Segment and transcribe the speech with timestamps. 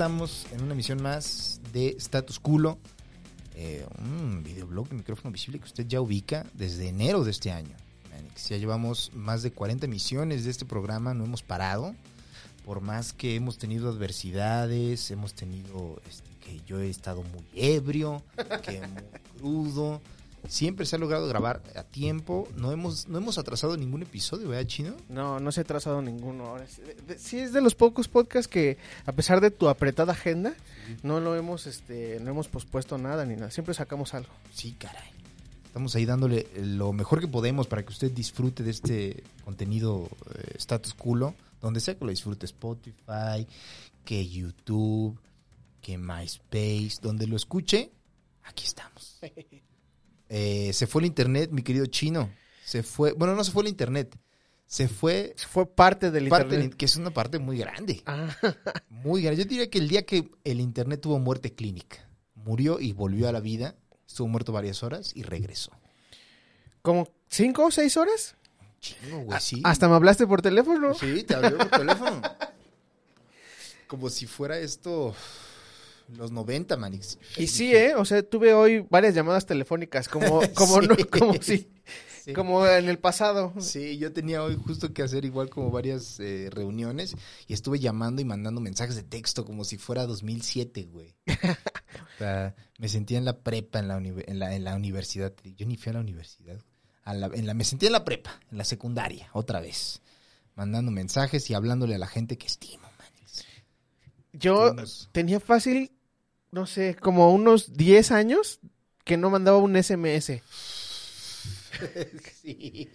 [0.00, 2.78] Estamos en una emisión más de Status Culo.
[3.54, 7.76] Eh, un videoblog de micrófono visible que usted ya ubica desde enero de este año.
[8.10, 8.48] Manix.
[8.48, 11.94] Ya llevamos más de 40 emisiones de este programa, no hemos parado.
[12.64, 18.22] Por más que hemos tenido adversidades, hemos tenido este, que yo he estado muy ebrio,
[18.62, 19.02] que muy
[19.38, 20.00] crudo.
[20.48, 22.48] Siempre se ha logrado grabar a tiempo.
[22.56, 24.94] No hemos, no hemos atrasado ningún episodio, ¿verdad, Chino?
[25.08, 26.46] No, no se ha trazado ninguno.
[26.46, 26.66] Ahora
[27.16, 30.54] sí es de los pocos podcasts que, a pesar de tu apretada agenda,
[31.02, 33.50] no lo hemos, este, no hemos pospuesto nada ni nada.
[33.50, 34.30] Siempre sacamos algo.
[34.52, 35.10] Sí, caray.
[35.64, 40.54] Estamos ahí dándole lo mejor que podemos para que usted disfrute de este contenido eh,
[40.56, 43.46] status culo, donde sea que lo disfrute Spotify,
[44.04, 45.16] que YouTube,
[45.80, 47.92] que MySpace, donde lo escuche,
[48.42, 49.20] aquí estamos.
[50.32, 52.30] Eh, se fue el internet, mi querido chino.
[52.64, 54.16] Se fue, bueno, no se fue el internet,
[54.64, 56.78] se fue Fue parte del parte del- internet.
[56.78, 58.28] que es una parte muy grande, Ah,
[58.88, 59.42] muy grande.
[59.42, 63.32] Yo diría que el día que el internet tuvo muerte clínica, murió y volvió a
[63.32, 63.74] la vida,
[64.06, 65.72] estuvo muerto varias horas y regresó.
[66.82, 68.36] ¿Como cinco o seis horas?
[68.80, 69.60] Chingo, güey, sí.
[69.64, 70.94] Hasta me hablaste por teléfono.
[70.94, 72.22] Sí, te abrió por teléfono.
[73.88, 75.14] Como si fuera esto
[76.16, 77.18] los 90, Manix.
[77.36, 77.94] Y sí, ¿eh?
[77.94, 80.86] O sea, tuve hoy varias llamadas telefónicas, como, como, Sí.
[80.88, 81.68] no, como si,
[82.24, 82.32] Sí.
[82.34, 83.54] como en el pasado.
[83.60, 87.14] Sí, yo tenía hoy justo que hacer igual como varias eh, reuniones
[87.46, 91.14] y estuve llamando y mandando mensajes de texto como si fuera 2007, güey.
[92.14, 95.32] O sea, me sentía en la prepa, en la, uni- en la, en la universidad.
[95.56, 96.60] Yo ni fui a la universidad.
[97.02, 100.02] A la- en la, me sentía en la prepa, en la secundaria, otra vez.
[100.54, 103.44] Mandando mensajes y hablándole a la gente que estimo, Manix.
[104.34, 104.74] Yo
[105.12, 105.92] tenía fácil,
[106.52, 108.60] no sé, como unos 10 años
[109.04, 110.42] que no mandaba un SMS.
[112.42, 112.90] sí.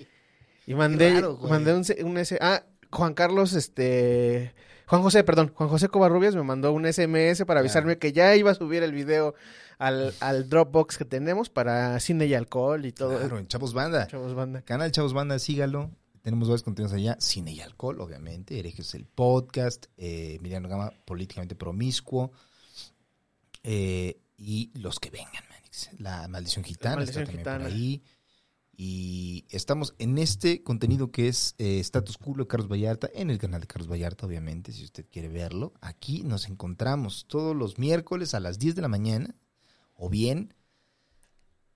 [0.67, 2.37] Y mandé, raro, mandé un, un S.
[2.41, 4.53] Ah, Juan Carlos, este.
[4.87, 8.51] Juan José, perdón, Juan José Covarrubias me mandó un SMS para avisarme que ya iba
[8.51, 9.33] a subir el video
[9.79, 13.17] al, al Dropbox que tenemos para cine y alcohol y todo.
[13.17, 14.07] Claro, en Chavos Banda.
[14.07, 14.61] Chavos banda.
[14.61, 15.91] Canal Chavos Banda, sígalo.
[16.21, 17.17] Tenemos varios contenidos allá.
[17.19, 18.57] Cine y alcohol, obviamente.
[18.57, 19.85] Herejes el podcast.
[19.97, 22.31] Eh, Emiliano Gama, políticamente promiscuo.
[23.67, 25.89] Eh, y los que vengan, Manix.
[25.97, 27.65] La maldición gitana Maldición está también Gitana.
[27.65, 28.03] por ahí.
[28.77, 33.39] Y estamos en este contenido que es eh, Status Culo de Carlos Vallarta, en el
[33.39, 35.73] canal de Carlos Vallarta, obviamente, si usted quiere verlo.
[35.81, 39.35] Aquí nos encontramos todos los miércoles a las 10 de la mañana,
[39.95, 40.53] o bien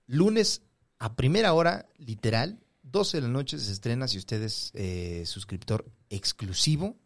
[0.06, 0.62] lunes
[0.98, 5.90] a primera hora, literal, 12 de la noche se estrena si usted es eh, suscriptor
[6.10, 6.98] exclusivo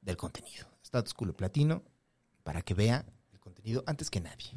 [0.00, 0.66] del contenido.
[0.82, 1.84] Status Culo Platino,
[2.42, 3.04] para que vea
[3.86, 4.50] antes que nadie.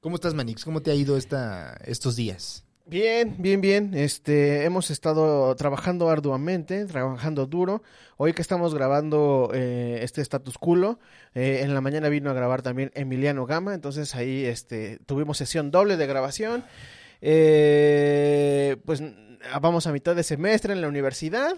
[0.00, 0.64] ¿Cómo estás, Manix?
[0.64, 2.64] ¿Cómo te ha ido esta, estos días?
[2.84, 3.94] Bien, bien, bien.
[3.94, 7.82] Este, hemos estado trabajando arduamente, trabajando duro.
[8.16, 10.98] Hoy que estamos grabando eh, este status culo,
[11.34, 15.70] eh, en la mañana vino a grabar también Emiliano Gama, entonces ahí este, tuvimos sesión
[15.70, 16.64] doble de grabación.
[17.20, 19.02] Eh, pues
[19.60, 21.54] vamos a mitad de semestre en la universidad,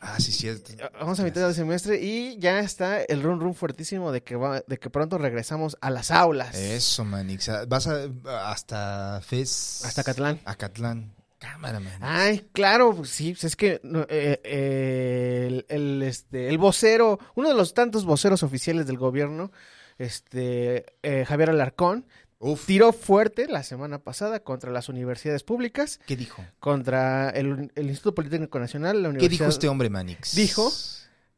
[0.00, 0.72] Ah, sí, cierto.
[0.98, 4.62] vamos a mitad de semestre y ya está el run run fuertísimo de que va,
[4.66, 6.56] de que pronto regresamos a las aulas.
[6.56, 7.48] Eso, Manix.
[7.50, 8.06] Ah, Vas a,
[8.50, 9.82] hasta FES.
[9.84, 10.40] Hasta Catlán.
[10.46, 11.14] A Catlán.
[11.38, 11.92] Cámara, man.
[12.00, 17.48] Ay, claro, pues sí, pues es que eh, eh, el, el, este, el vocero, uno
[17.48, 19.50] de los tantos voceros oficiales del gobierno,
[19.96, 22.06] este, eh, Javier Alarcón,
[22.42, 22.66] Uf.
[22.66, 26.44] tiró fuerte la semana pasada contra las universidades públicas, ¿Qué dijo?
[26.58, 29.30] contra el, el Instituto Politécnico Nacional, la ¿Qué universidad.
[29.46, 30.34] dijo este hombre, Manix?
[30.34, 30.72] Dijo-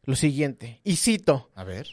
[0.05, 1.89] Lo siguiente, y cito, A ver.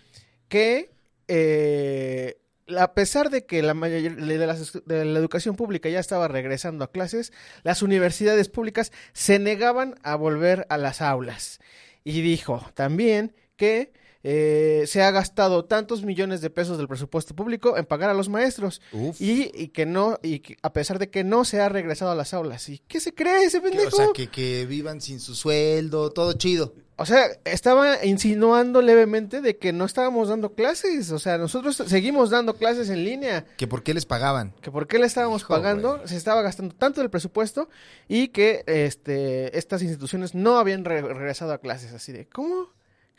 [0.48, 0.92] que
[1.28, 2.38] eh,
[2.78, 6.84] a pesar de que la mayoría de, las- de la educación pública ya estaba regresando
[6.84, 7.34] a clases,
[7.64, 11.60] las universidades públicas se negaban a volver a las aulas.
[12.04, 13.92] Y dijo también que
[14.24, 18.28] eh, se ha gastado tantos millones de pesos del presupuesto público en pagar a los
[18.30, 18.82] maestros
[19.20, 22.16] y, y que no y que a pesar de que no se ha regresado a
[22.16, 22.68] las aulas.
[22.70, 23.88] ¿Y qué se cree ese Que, pendejo?
[23.96, 26.74] o sea, que, que vivan sin su sueldo, todo chido.
[26.98, 31.12] o sea, estaba insinuando levemente de que no estábamos dando clases.
[31.12, 33.46] O sea, nosotros seguimos dando clases en línea.
[33.56, 34.52] ¿Que por qué les pagaban?
[34.62, 37.70] Que por qué le estábamos Hijo, pagando, se estaba gastando tanto del presupuesto
[38.10, 41.94] y que este estas instituciones no habían re- regresado a clases.
[41.94, 42.68] Así de, ¿cómo?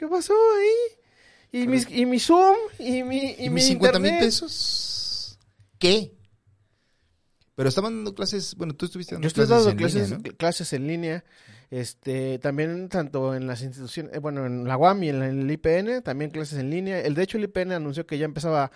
[0.00, 1.60] ¿Qué pasó ahí?
[1.62, 5.38] Y, mis, y mi Zoom y mi, y ¿Y mi mis 50 mil pesos?
[5.78, 6.14] ¿Qué?
[7.54, 10.30] Pero estaban dando clases, bueno, tú estuviste dando Yo estoy clases dando en clases, línea,
[10.32, 10.36] ¿no?
[10.38, 11.24] clases en línea,
[11.70, 15.40] este, también tanto en las instituciones, eh, bueno, en la UAM y en, la- en
[15.42, 17.00] el IPN, también clases en línea.
[17.00, 18.70] El de hecho el IPN anunció que ya empezaba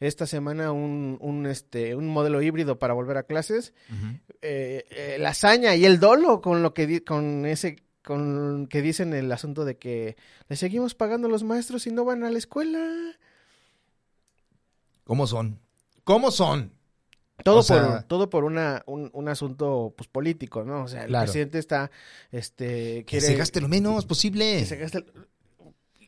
[0.00, 3.74] esta semana un, un este, un modelo híbrido para volver a clases.
[3.90, 4.16] Ujú.
[4.40, 8.82] Eh, eh, la hazaña y el dolo con lo que di- con ese con que
[8.82, 10.16] dicen el asunto de que
[10.48, 12.80] le seguimos pagando a los maestros y no van a la escuela.
[15.04, 15.58] ¿Cómo son?
[16.04, 16.72] ¿Cómo son?
[17.44, 20.84] Todo O sea- por todo por una un, un asunto pues político, ¿no?
[20.84, 21.24] O sea, el Claro.
[21.24, 21.90] presidente está
[22.30, 24.58] este Que se gaste lo menos posible.
[24.58, 25.04] que se gaste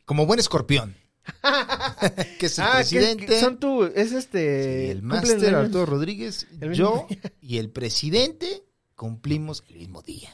[0.05, 0.95] Como buen escorpión.
[2.39, 3.25] que es el Ah, presidente.
[3.25, 5.55] que son tú, es este Sí, el máster.
[5.55, 7.07] Arturo Rodríguez, el yo
[7.41, 8.63] y el presidente
[8.95, 10.29] cumplimos el mismo día.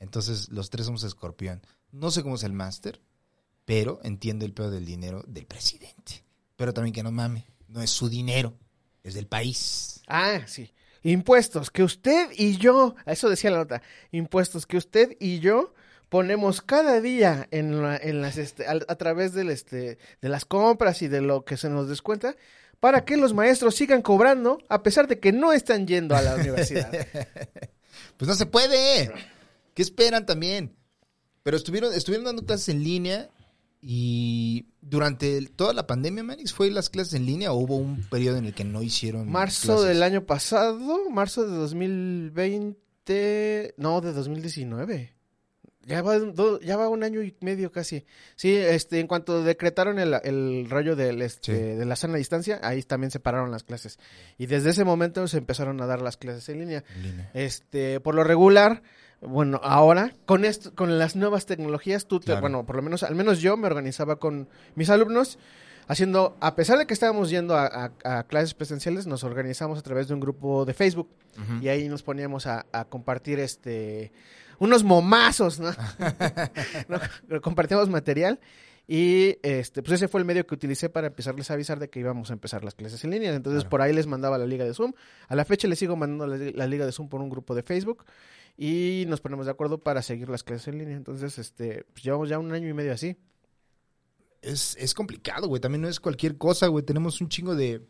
[0.00, 1.60] Entonces, los tres somos escorpión.
[1.92, 3.00] No sé cómo es el máster,
[3.64, 6.24] pero entiendo el peor del dinero del presidente.
[6.56, 8.54] Pero también que no mame, no es su dinero,
[9.02, 10.02] es del país.
[10.06, 10.72] Ah, sí.
[11.02, 15.72] Impuestos que usted y yo, eso decía la nota, impuestos que usted y yo
[16.08, 20.44] ponemos cada día en, la- en las este, al- a, través del este de las
[20.44, 22.34] compras y de lo que se nos descuenta
[22.80, 26.34] para que los maestros sigan cobrando a pesar de que no están yendo a la
[26.36, 26.90] universidad.
[28.16, 29.12] Pues no se puede.
[29.78, 30.74] ¿Qué esperan también?
[31.44, 33.30] Pero estuvieron, estuvieron dando clases en línea
[33.80, 38.38] y durante toda la pandemia, Manix, ¿fue las clases en línea o hubo un periodo
[38.38, 39.86] en el que no hicieron Marzo clases?
[39.86, 45.14] del año pasado, marzo de 2020, no, de 2019.
[45.86, 46.16] Ya va,
[46.60, 48.04] ya va un año y medio casi.
[48.34, 51.62] Sí, este, en cuanto decretaron el, el rollo del, este, Sí.
[51.78, 54.00] de la sana distancia, ahí también se pararon las clases.
[54.38, 56.82] Y desde ese momento se empezaron a dar las clases en línea.
[56.96, 57.30] En línea.
[57.32, 58.82] Este, por lo regular,
[59.20, 62.40] bueno, ahora, con esto, con las nuevas tecnologías, tú te, Claro.
[62.40, 65.38] bueno, por lo menos, al menos yo me organizaba con mis alumnos,
[65.88, 67.66] haciendo, a pesar de que estábamos yendo a,
[68.04, 71.08] a- a clases presenciales, nos organizamos a través de un grupo de Facebook
[71.62, 74.12] y ahí nos poníamos a, a compartir este
[74.60, 75.70] unos momazos, ¿no?
[76.88, 78.40] No, Compartíamos material
[78.86, 82.00] y este pues ese fue el medio que utilicé para empezarles a avisar de que
[82.00, 83.34] íbamos a empezar las clases en línea.
[83.34, 83.70] Entonces Claro.
[83.70, 84.92] por ahí les mandaba la liga de Zoom.
[85.28, 87.62] A la fecha les sigo mandando la, la liga de Zoom por un grupo de
[87.62, 88.04] Facebook
[88.60, 90.96] y nos ponemos de acuerdo para seguir las clases en línea.
[90.96, 93.16] Entonces, este, pues llevamos ya un año y medio así.
[94.42, 95.60] Es, es complicado, güey.
[95.60, 96.84] También no es cualquier cosa, güey.
[96.84, 97.86] Tenemos un chingo de.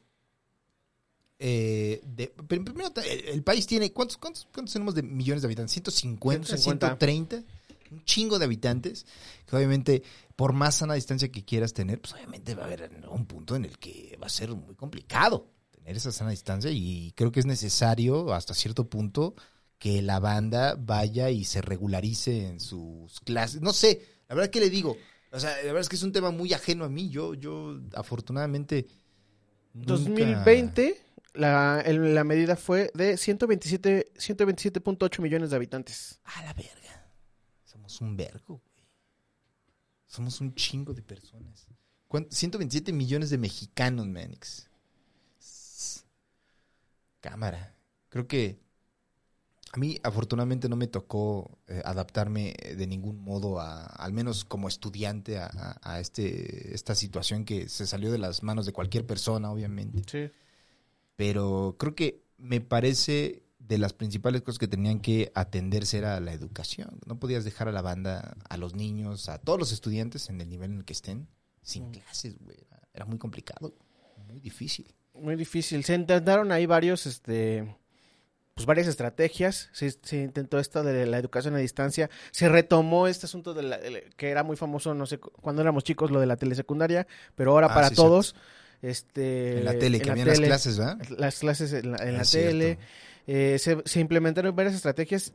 [1.38, 3.94] eh, de pero primero, el, el país tiene.
[3.94, 5.74] ¿cuántos, cuántos, ¿Cuántos tenemos de millones de habitantes?
[5.82, 6.44] ¿150?
[6.44, 6.98] 150.
[6.98, 7.44] ¿130?
[7.90, 9.06] Un chingo de habitantes.
[9.46, 10.02] Que obviamente,
[10.36, 13.64] por más sana distancia que quieras tener, pues obviamente va a haber un punto en
[13.64, 16.70] el que va a ser muy complicado tener esa sana distancia.
[16.70, 19.34] Y creo que es necesario, hasta cierto punto,
[19.78, 23.60] que la banda vaya y se regularice en sus clases.
[23.60, 24.96] No sé, la verdad que le digo.
[25.30, 27.10] O sea, la verdad es que es un tema muy ajeno a mí.
[27.10, 28.86] Yo, yo afortunadamente.
[29.74, 31.00] nunca- 2020
[31.34, 36.18] la, el- la medida fue de 127 127.8 millones de habitantes.
[36.24, 37.10] A la verga.
[37.64, 38.84] Somos un vergo, güey.
[40.06, 41.66] Somos un chingo de personas.
[42.08, 42.34] ¿Cuánto?
[42.34, 44.66] 127 millones de mexicanos, Manix.
[47.20, 47.74] Cámara.
[48.08, 48.58] Creo que
[49.72, 54.66] a mí afortunadamente no me tocó eh, adaptarme de ningún modo a, al menos como
[54.68, 60.02] estudiante, a, este, esta situación que se salió de las manos de cualquier persona, obviamente.
[60.10, 60.32] Sí.
[61.16, 66.32] pero creo que me parece de las principales cosas que tenían que atenderse era la
[66.32, 67.00] educación.
[67.06, 70.48] No podías dejar a la banda, a los niños, a todos los estudiantes en el
[70.48, 71.28] nivel en el que estén,
[71.60, 71.92] sin Mm.
[71.92, 72.56] clases, güey.
[72.70, 73.74] Era, era muy complicado,
[74.26, 74.94] muy difícil.
[75.12, 75.84] Muy difícil.
[75.84, 77.76] Se intentaron ahí varios, este,
[78.58, 79.70] pues varias estrategias.
[79.72, 82.10] Se, se intentó esto de la educación a distancia.
[82.32, 85.62] Se retomó este asunto de la, de que era muy famoso, no sé, cu- cuando
[85.62, 88.34] éramos chicos, lo de la telesecundaria, pero ahora Ah, para sí, todos.
[88.82, 90.98] Este, En la tele, que la habían las clases, ¿verdad?
[91.16, 92.78] Las clases en la, en la Es tele.
[93.26, 95.32] Eh, se, se implementaron varias estrategias.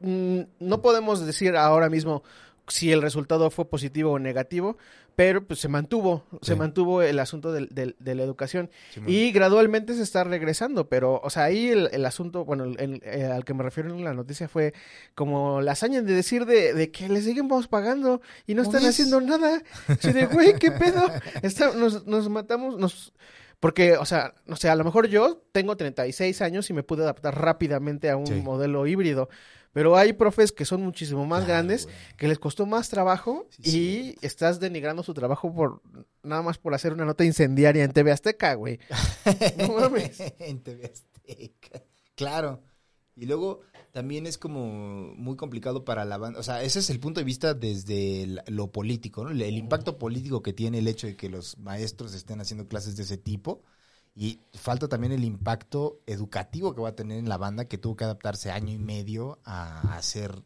[0.00, 2.22] Mm, No podemos decir ahora mismo
[2.68, 4.76] si el resultado fue positivo o negativo,
[5.16, 6.58] pero pues se mantuvo, se Sí.
[6.58, 8.70] mantuvo el asunto del- del- de la educación
[9.06, 13.02] y gradualmente se está regresando, pero, o sea, ahí el, el asunto, bueno, el- el-
[13.04, 14.74] eh, al que me refiero en la noticia fue
[15.16, 18.88] como la hazaña de decir de, de que le seguimos pagando y no ¿Cómo están
[18.88, 19.62] haciendo nada.
[19.88, 21.02] Así de, güey, ¿qué pedo?
[21.42, 23.12] Está- nos, nos matamos, nos...
[23.60, 27.02] Porque, o sea, no sé, a lo mejor yo tengo 36 años y me pude
[27.02, 28.34] adaptar rápidamente a un Sí.
[28.34, 29.28] modelo híbrido.
[29.78, 31.94] Pero hay profes que son muchísimo más grandes, güey.
[32.16, 35.82] que les costó más trabajo Sí, y estás denigrando su trabajo por
[36.24, 38.80] nada más por hacer una nota incendiaria en TV Azteca, güey.
[39.56, 40.20] No mames.
[40.40, 41.82] en TV Azteca.
[42.16, 42.60] Claro.
[43.14, 43.60] Y luego
[43.92, 44.66] también es como
[45.14, 46.40] muy complicado para la banda.
[46.40, 49.30] O sea, ese es el punto de vista desde el- lo político, ¿no?
[49.30, 52.96] El, el impacto político que tiene el hecho de que los maestros estén haciendo clases
[52.96, 53.62] de ese tipo.
[54.20, 57.94] Y falta también el impacto educativo que va a tener en la banda que tuvo
[57.94, 60.42] que adaptarse año y medio a hacer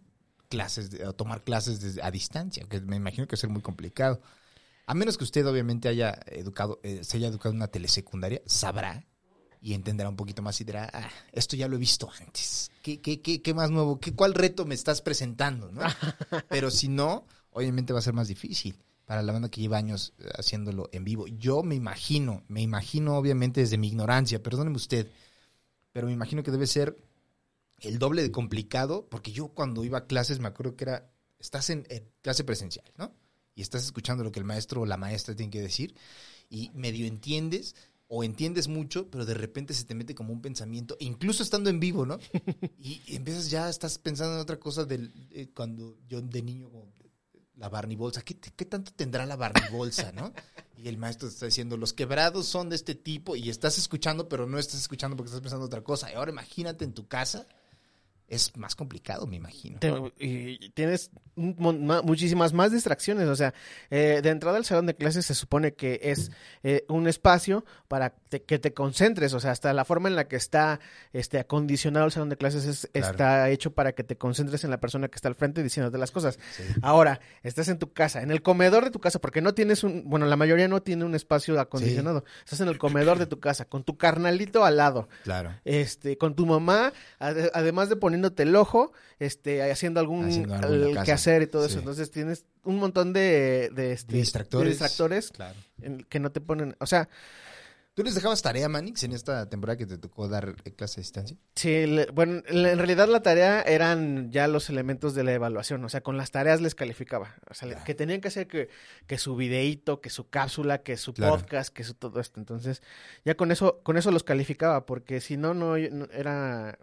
[0.50, 3.62] clases, a tomar clases desde- a distancia, que me imagino que va a ser muy
[3.62, 4.21] complicado.
[4.85, 9.07] A menos que usted obviamente haya educado, eh, se haya educado en una telesecundaria, sabrá
[9.62, 12.71] y entenderá un poquito más y dirá, ah, esto ya lo he visto antes.
[12.83, 13.99] ¿Qué, qué, qué, qué más nuevo?
[14.00, 15.73] ¿Qué, ¿Cuál reto me estás presentando?
[15.73, 15.81] ¿no?
[16.50, 18.76] Pero si no, obviamente va a ser más difícil
[19.12, 21.26] para la banda que lleva años eh, haciéndolo en vivo.
[21.26, 25.07] Yo me imagino, me imagino obviamente desde mi ignorancia, perdóneme usted,
[25.92, 26.97] pero me imagino que debe ser
[27.81, 31.69] el doble de complicado, porque yo cuando iba a clases me acuerdo que era, estás
[31.69, 33.14] en, en clase presencial, ¿no?
[33.54, 35.95] Y estás escuchando lo que el maestro o la maestra tiene que decir
[36.49, 37.75] y medio entiendes
[38.09, 41.81] o entiendes mucho, pero de repente se te mete como un pensamiento, incluso estando en
[41.81, 42.19] vivo, ¿no?
[42.78, 46.71] Y, y empiezas ya, estás pensando en otra cosa del, eh, cuando yo de niño,
[47.62, 50.33] la Barney Bolsa, ¿qué, qué tanto tendrá la Barney Bolsa, no?
[50.76, 54.28] Y el maestro te está diciendo, los quebrados son de este tipo, y estás escuchando,
[54.28, 56.11] pero no estás escuchando porque estás pensando otra cosa.
[56.11, 57.47] Y ahora imagínate en tu casa,
[58.29, 59.79] es más complicado, me imagino.
[60.19, 63.29] Y tienes muchísimas más distracciones.
[63.29, 63.52] O sea,
[63.91, 66.31] eh, de entrada al salón de clases se supone que es
[66.62, 69.33] eh, un espacio para te- que te concentres.
[69.35, 70.81] O sea, hasta la forma en la que está
[71.12, 73.11] este, acondicionado el salón de clases es- Claro.
[73.11, 76.11] está hecho para que te concentres en la persona que está al frente diciéndote las
[76.11, 76.38] cosas.
[76.57, 76.62] Sí.
[76.83, 80.05] Ahora, estás en tu casa, en el comedor de tu casa, porque no tienes un,
[80.09, 82.25] bueno, la mayoría no tiene un espacio acondicionado.
[82.45, 85.55] Estás en el comedor de tu casa, con tu carnalito al lado Claro.
[85.64, 87.97] este, con tu mamá, ade- además de
[88.31, 91.79] poniéndote el ojo, este, haciendo algún Haciendo el quehacer y todo eso.
[91.79, 94.64] Entonces tienes un montón de, de, este, De distractores.
[94.64, 95.59] de distractores Claro.
[95.81, 97.09] en- que no te ponen, o sea,
[97.95, 101.37] ¿Tú les dejabas tarea, Manix, en esta temporada que te tocó dar clase a distancia?
[101.57, 105.91] sí, le- bueno, en realidad la tarea eran ya los elementos de la evaluación, o
[105.91, 108.71] sea, con las tareas les calificaba, o sea, que tenían que hacer que,
[109.07, 111.37] que su videíto, que su cápsula, que su Claro.
[111.37, 112.41] podcast, que su todo esto.
[112.41, 112.81] Entonces,
[113.26, 116.79] ya con eso, con eso los calificaba, porque si no, no, no- era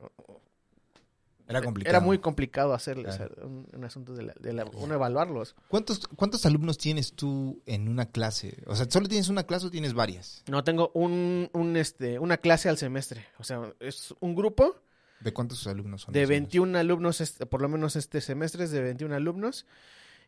[1.50, 1.98] Era complicado.
[1.98, 3.36] Era muy complicado hacerles Claro.
[3.48, 5.56] un, un asunto de, la, de la- uno evaluarlos.
[5.68, 8.62] ¿Cuántos, ¿Cuántos alumnos tienes tú en una clase?
[8.68, 10.44] O sea, ¿solo tienes una clase o tienes varias?
[10.48, 13.26] No, tengo un, un, este, una clase al semestre.
[13.40, 14.76] O sea, es un grupo
[15.22, 16.14] ¿De cuántos alumnos son?
[16.14, 16.40] de más o menos?
[16.50, 19.66] 21 alumnos, este, por lo menos este semestre es de 21 alumnos,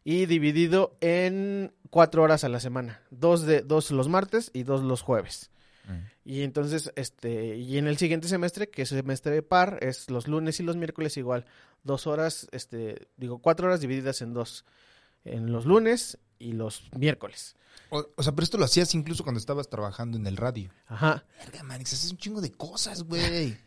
[0.03, 2.99] y dividido en cuatro horas a la semana.
[3.11, 5.51] Dos, de, dos los martes y dos los jueves.
[6.23, 10.59] Y entonces, este, y en el siguiente semestre, que es semestre par, es los lunes
[10.59, 11.45] y los miércoles igual.
[11.83, 14.63] Dos horas, este, digo, cuatro horas divididas en dos.
[15.25, 17.55] En los lunes y los miércoles.
[17.89, 20.71] O, o sea, pero esto lo hacías incluso cuando estabas trabajando en el radio.
[20.87, 21.25] Ajá.
[21.39, 23.57] Verga, Manix, haces un chingo de cosas, güey.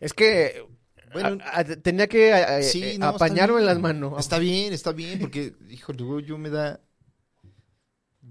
[0.00, 0.66] Es que
[1.12, 3.66] Bueno, a- a- tenía que a- Sí, no, apañarme bien.
[3.66, 4.14] las manos.
[4.18, 6.80] Está bien, está bien, porque, hijo, luego yo me da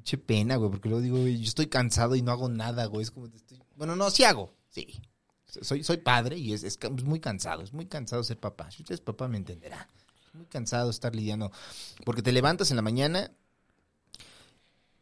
[0.08, 3.04] mucha pena, güey, porque luego digo, yo estoy cansado y no hago nada, güey.
[3.04, 3.60] Es como, estoy...
[3.76, 5.02] bueno, no, sí hago, sí.
[5.62, 8.70] Soy, soy padre y es, es muy cansado, es muy cansado ser papá.
[8.72, 9.88] Si usted es papá, me entenderá.
[10.28, 11.52] Es muy cansado estar lidiando,
[12.06, 13.32] porque te levantas en la mañana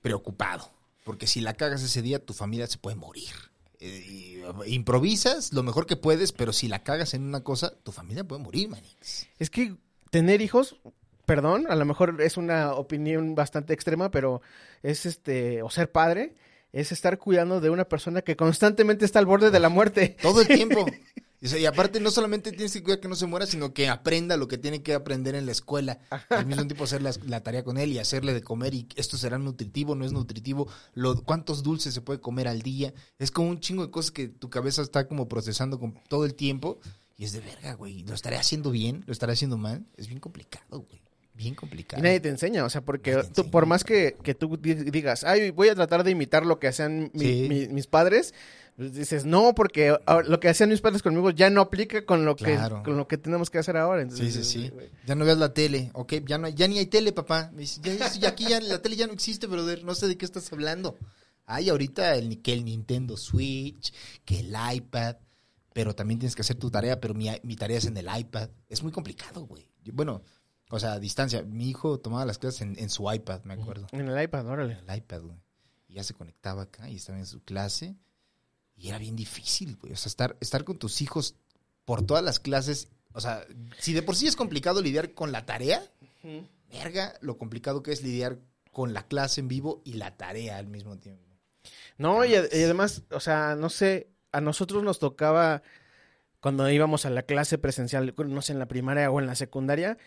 [0.02, 0.72] preocupado,
[1.04, 3.34] porque si la cagas ese día, tu familia se puede morir.
[3.80, 8.24] Eh, improvisas lo mejor que puedes, pero si la cagas en una cosa, tu familia
[8.24, 9.28] puede morir, manix.
[9.38, 9.76] Es que
[10.10, 10.78] tener hijos,
[11.26, 14.42] perdón, a lo mejor es una opinión bastante extrema, pero
[14.84, 16.36] es este, o ser padre,
[16.72, 20.18] es estar cuidando de una persona que constantemente está al borde de la muerte.
[20.22, 20.86] Todo el tiempo.
[21.42, 24.48] Y, aparte no solamente tienes que cuidar que no se muera, sino que aprenda lo
[24.48, 26.00] que tiene que aprender en la escuela.
[26.30, 29.16] Al mismo tiempo hacer la, la tarea con él y hacerle de comer y esto
[29.18, 32.94] será nutritivo, no es nutritivo, lo, cuántos dulces se puede comer al día.
[33.20, 36.34] Es como un chingo de cosas que tu cabeza está como procesando con todo el
[36.34, 36.80] tiempo
[37.18, 38.04] y es de verga, güey.
[38.04, 39.04] ¿Lo estaré haciendo bien?
[39.06, 39.86] ¿Lo estaré haciendo mal?
[39.96, 41.05] Es bien complicado, güey.
[41.36, 42.00] Bien complicado.
[42.00, 45.24] Y nadie te enseña, o sea, porque tú, por más que, que tú di- digas,
[45.26, 47.46] ay, voy a tratar de imitar lo que hacían mi- Sí.
[47.50, 48.34] mi- mis padres,
[48.78, 52.36] pues dices, no, porque lo que hacían mis padres conmigo ya no aplica con lo
[52.38, 52.78] Claro.
[52.78, 54.02] que con lo que tenemos que hacer ahora.
[54.04, 54.70] Sí, Entonces, sí, sí.
[54.70, 55.92] güey, Ya no veas la tele.
[55.94, 57.52] Ok, ya, no, ya ni hay tele, papá.
[57.82, 59.84] Ya, ya- aquí ya la tele ya no existe, brother.
[59.84, 60.98] No sé de qué estás hablando.
[61.46, 65.18] Hay ahorita el, que el Nintendo Switch, que el iPad.
[65.74, 68.50] Pero también tienes que hacer tu tarea, pero mi, mi tarea es en el iPad.
[68.70, 69.68] Es muy complicado, güey.
[69.92, 70.22] Bueno,
[70.70, 71.44] o sea, a distancia.
[71.44, 73.88] Mi hijo tomaba las clases en, en su iPad, me acuerdo.
[73.92, 74.74] En el iPad, órale.
[74.74, 75.38] En el iPad, güey.
[75.88, 77.96] Y ya se conectaba acá y estaba en su clase.
[78.76, 79.94] Y era bien difícil, güey.
[79.94, 81.36] O sea, estar, estar con tus hijos
[81.86, 83.46] por todas las clases O sea,
[83.80, 85.82] si de por sí es complicado lidiar con la tarea,
[86.70, 88.40] verga, lo complicado que es lidiar
[88.72, 91.24] con la clase en vivo y la tarea al mismo tiempo.
[91.98, 95.64] No, y, y además, o sea, no sé, a nosotros nos tocaba
[96.42, 99.98] cuando íbamos a la clase presencial, no sé, en la primaria o en la secundaria,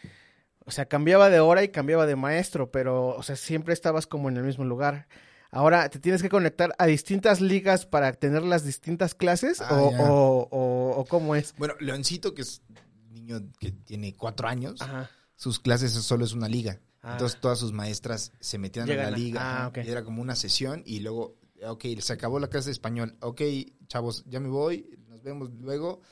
[0.68, 4.28] o sea, cambiaba de hora y cambiaba de maestro, pero, o sea, siempre estabas como
[4.28, 5.08] en el mismo lugar.
[5.50, 9.87] Ahora te tienes que conectar a distintas ligas para tener las distintas clases Ah, o,
[9.88, 11.54] o, o- o cómo es.
[11.56, 12.60] Bueno, Leoncito, que es
[13.08, 15.08] un niño que tiene cuatro años, Ajá.
[15.37, 16.80] sus clases solo es una liga.
[17.02, 17.12] Ah.
[17.12, 19.40] Entonces todas sus maestras se metían Llegan a la liga.
[19.42, 19.78] ah, ajá, ok.
[19.87, 23.16] y era como una sesión y luego, ok, se acabó la clase de español.
[23.20, 23.40] Ok,
[23.87, 26.02] chavos, ya me voy, nos vemos luego.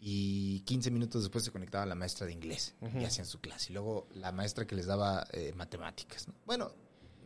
[0.00, 3.70] Y 15 minutos después se conectaba la maestra de inglés y hacían su clase.
[3.70, 6.26] Y luego la maestra que les daba eh, matemáticas.
[6.26, 6.34] ¿no?
[6.46, 6.72] Bueno,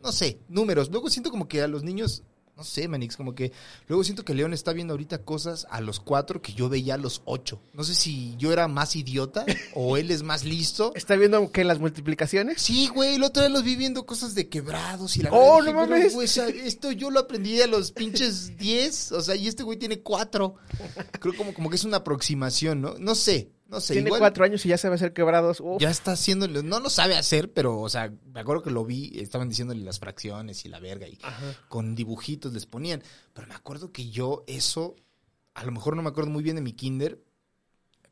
[0.03, 0.91] no sé, números.
[0.91, 2.23] Luego siento como que a los niños,
[2.57, 3.51] no sé, Manix, como que
[3.87, 6.97] luego siento que León está viendo ahorita cosas a los cuatro que yo veía a
[6.97, 7.59] los ocho.
[7.73, 10.93] No sé si yo era más idiota o él es más listo.
[10.95, 12.61] ¿Está viendo que las multiplicaciones?
[12.61, 15.73] Sí, güey, el otro día los vi viendo cosas de quebrados y la ¡Oh, no
[15.73, 16.13] mames!
[16.13, 16.29] güey,
[16.63, 20.55] esto yo lo aprendí a los pinches 10, o sea, y este güey tiene 4.
[21.19, 22.95] Creo como, como que es una aproximación, ¿no?
[22.99, 23.93] No sé, no sé.
[23.93, 25.59] Tiene igual cuatro años y ya sabe hacer quebrados.
[25.59, 25.81] Uf.
[25.81, 29.11] Ya está haciéndole, no lo sabe hacer, pero, o sea, me acuerdo que lo vi,
[29.19, 31.55] estaban diciéndole las fracciones y la verga y Ajá.
[31.67, 33.03] con dibujitos les ponían.
[33.33, 34.95] Pero me acuerdo que yo eso,
[35.53, 37.21] a lo mejor no me acuerdo muy bien de mi kinder,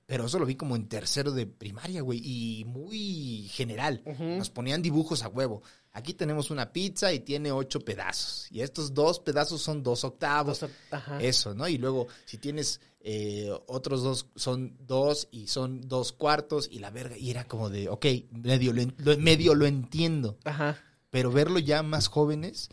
[0.05, 4.03] pero eso lo vi como en tercero de primaria, güey, y muy general.
[4.19, 5.63] Nos ponían dibujos a huevo.
[5.93, 8.48] Aquí tenemos una pizza y tiene ocho pedazos.
[8.51, 10.65] Y estos dos pedazos son dos octavos.
[10.91, 11.22] Ajá.
[11.22, 11.67] Eso, ¿no?
[11.67, 16.89] Y luego, si tienes eh, otros dos, son dos y son dos cuartos y la
[16.89, 17.17] verga.
[17.17, 20.38] Y era como de, ok, medio lo, medio lo entiendo.
[20.45, 20.77] Ajá.
[21.10, 22.69] Pero verlo ya más jóvenes,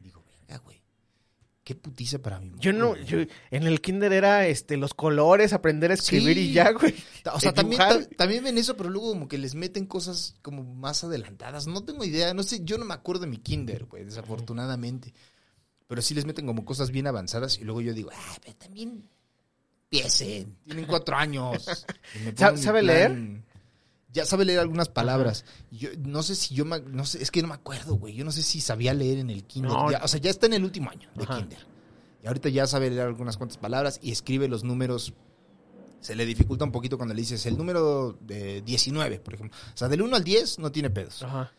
[0.00, 0.80] digo, verga, güey.
[1.64, 2.52] Qué putiza para mí.
[2.58, 3.18] Yo no, yo,
[3.50, 6.50] en el kinder era este los colores, aprender a escribir Sí.
[6.50, 6.94] y ya, güey.
[7.32, 10.62] O sea, también, ta- también ven eso, pero luego como que les meten cosas como
[10.62, 11.66] más adelantadas.
[11.66, 15.14] No tengo idea, no sé, yo no me acuerdo de mi kinder, güey, desafortunadamente.
[15.86, 19.08] Pero sí les meten como cosas bien avanzadas y luego yo digo, ah, pero también
[19.98, 21.66] empiecen, tienen cuatro años.
[22.14, 23.44] Y me ¿Sa- pongo mi sabe plan.
[24.12, 25.44] Ya sabe leer algunas palabras.
[25.72, 28.14] Yo no sé si yo, me- no sé, es que no me acuerdo, güey.
[28.14, 29.72] Yo no sé si sabía leer en el kinder.
[29.72, 29.90] No.
[29.90, 31.38] Ya- o sea, ya está en el último año de Ajá.
[31.38, 31.66] kinder.
[32.22, 35.12] Y ahorita ya sabe leer algunas cuantas palabras y escribe los números
[36.00, 39.58] se le dificulta un poquito cuando le dices el número de 19, por ejemplo.
[39.72, 41.22] O sea, del 1 al 10 no tiene pedos.
[41.22, 41.50] Ajá.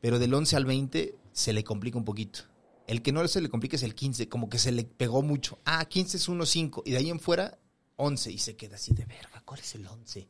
[0.00, 2.40] Pero del 11 al 20 se le complica un poquito.
[2.86, 5.58] El que no se le complica es el 15, como que se le pegó mucho.
[5.64, 6.82] Ah, 15 es 1, 5.
[6.86, 7.58] Y de ahí en fuera,
[7.96, 8.30] 11.
[8.32, 9.42] Y se queda así de verga.
[9.44, 10.28] ¿Cuál es el 11?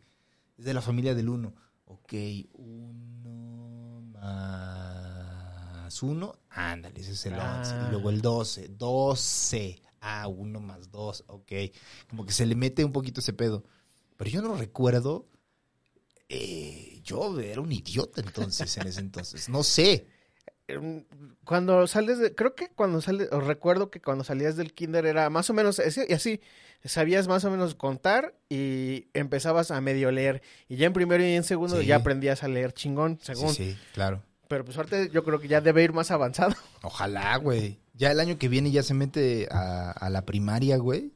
[0.58, 1.54] Es de la familia del 1.
[1.86, 2.12] Ok,
[2.54, 6.38] 1 más 1.
[6.50, 7.42] Ándale, ese es el 11.
[7.42, 7.84] Ah.
[7.88, 8.68] Y luego el 12.
[8.68, 9.82] 12.
[10.00, 11.24] Ah, 1 más 2.
[11.28, 11.52] Ok.
[12.08, 13.64] Como que se le mete un poquito ese pedo.
[14.16, 15.28] Pero yo no recuerdo.
[16.28, 19.48] eh, yo era un idiota entonces, en ese entonces.
[19.48, 20.06] No sé.
[21.44, 25.28] Cuando sales de, creo que cuando sales, o recuerdo que cuando salías del kinder era
[25.30, 26.40] más o menos ese, y así,
[26.84, 30.42] sabías más o menos contar y empezabas a medio leer.
[30.68, 31.86] Y ya en primero y en segundo Sí.
[31.86, 33.52] ya aprendías a leer chingón, según.
[33.54, 34.22] Sí, sí, claro.
[34.48, 36.54] Pero pues ahorita yo creo que ya debe ir más avanzado.
[36.82, 37.78] Ojalá, güey.
[37.94, 41.12] Ya el año que viene ya se mete a, a la primaria, güey.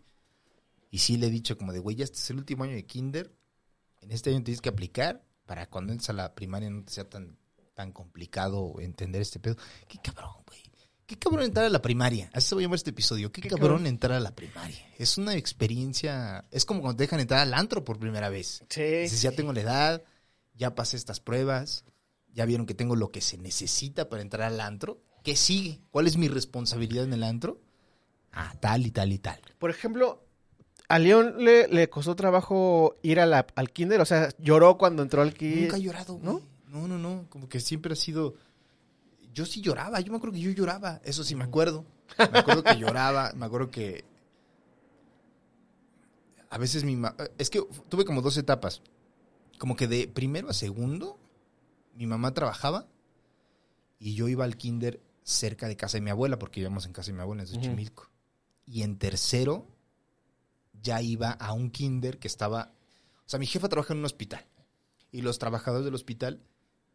[0.91, 2.85] Y sí le he dicho como de, güey, ya este es el último año de
[2.87, 3.31] kinder.
[4.01, 7.05] En este año tienes que aplicar para cuando entres a la primaria no te sea
[7.09, 7.37] tan,
[7.79, 9.55] tan complicado entender este pedo.
[9.87, 10.61] Qué cabrón, güey.
[11.07, 12.29] Qué cabrón entrar a la primaria.
[12.35, 13.31] Así se va a llamar este episodio.
[13.31, 13.87] Qué, Qué cabrón, cabrón.
[13.87, 14.85] entrar a la primaria.
[14.99, 16.45] Es una experiencia...
[16.51, 18.65] Es como cuando te dejan entrar al antro por primera vez.
[18.69, 18.83] Sí.
[18.83, 20.03] Dices, ya tengo la edad,
[20.55, 21.85] ya pasé estas pruebas,
[22.35, 25.01] ya vieron que tengo lo que se necesita para entrar al antro.
[25.23, 25.81] ¿Qué sigue?
[25.93, 27.61] ¿Cuál es mi responsabilidad en el antro?
[28.33, 29.41] Ah, tal y tal y tal.
[29.61, 30.25] Por ejemplo,
[30.89, 35.05] a León le, le costó trabajo ir a la- al kinder, o sea, lloró cuando
[35.05, 35.63] entró al kinder.
[35.63, 36.43] Nunca he llorado, güey.
[36.69, 36.89] ¿No?
[36.89, 36.99] ¿no?
[36.99, 38.35] No, Como que siempre ha sido...
[39.35, 41.85] Yo sí lloraba, yo me acuerdo que yo lloraba, eso sí me acuerdo.
[42.19, 44.05] Me acuerdo que lloraba, me acuerdo que...
[46.51, 47.15] A veces mi mamá...
[47.37, 48.83] Es que tuve como dos etapas.
[49.59, 51.19] Como que de primero a segundo,
[51.95, 52.89] mi mamá trabajaba
[53.99, 57.09] y yo iba al kinder cerca de casa de mi abuela, porque íbamos en casa
[57.11, 57.49] de mi abuela, en.
[57.49, 58.11] Xochimilco.
[58.65, 59.67] Y en tercero,
[60.83, 62.73] ya iba a un kinder que estaba...
[63.27, 64.47] O sea, mi jefa trabaja en un hospital.
[65.11, 66.41] Y los trabajadores del hospital,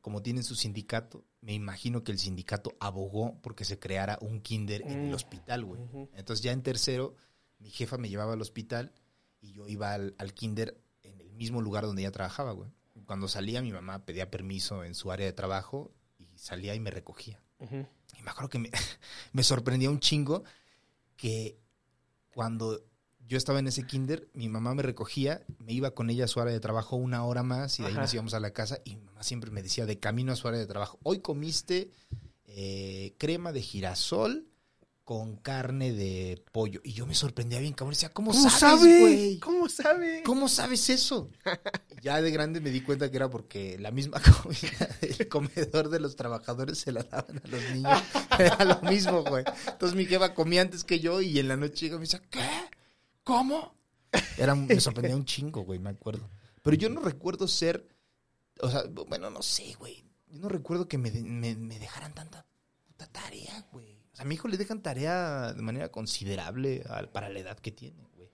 [0.03, 4.81] como tienen su sindicato, me imagino que el sindicato abogó porque se creara un kinder
[4.83, 5.13] en el Mm.
[5.15, 5.81] hospital, güey.
[6.13, 7.15] Entonces ya en tercero,
[7.59, 8.91] mi jefa me llevaba al hospital
[9.39, 12.69] y yo iba al, al kinder en el mismo lugar donde ella trabajaba, güey.
[13.05, 16.91] Cuando salía, mi mamá pedía permiso en su área de trabajo y salía y me
[16.91, 17.41] recogía.
[17.61, 18.69] Y me acuerdo que me,
[19.31, 20.43] me sorprendía un chingo
[21.15, 21.57] que
[22.33, 22.83] cuando
[23.27, 26.41] yo estaba en ese kinder, mi mamá me recogía, me iba con ella a su
[26.41, 28.95] área de trabajo una hora más y de ahí nos íbamos a la casa y
[28.95, 31.91] mi mamá siempre me decía de camino a su área de trabajo, hoy comiste
[32.45, 34.47] eh, crema de girasol
[35.03, 36.79] con carne de pollo.
[36.83, 38.99] Y yo me sorprendía bien, cabrón, decía, ¿cómo, ¿Cómo sabes, sabe?
[38.99, 39.39] güey?
[39.39, 40.23] ¿Cómo sabe?
[40.23, 41.29] ¿Cómo sabes eso?
[42.01, 45.99] Ya de grande me di cuenta que era porque la misma comida del comedor de
[45.99, 48.01] los trabajadores se la daban a los niños.
[48.39, 49.43] Era lo mismo, güey.
[49.67, 52.21] Entonces mi jefa comía antes que yo y en la noche llega y me dice,
[52.29, 52.39] ¿qué?
[53.23, 53.75] ¿Cómo?
[54.37, 56.29] Era, me sorprendía un chingo, güey, me acuerdo.
[56.61, 57.87] Pero yo no recuerdo ser,
[58.61, 60.03] o sea, bueno, no sé, güey.
[60.29, 62.45] Yo no recuerdo que me, me, me dejaran tanta
[62.85, 63.99] puta tarea, güey.
[64.11, 67.59] O sea, a mi hijo le dejan tarea de manera considerable al- para la edad
[67.59, 68.29] que tiene, güey.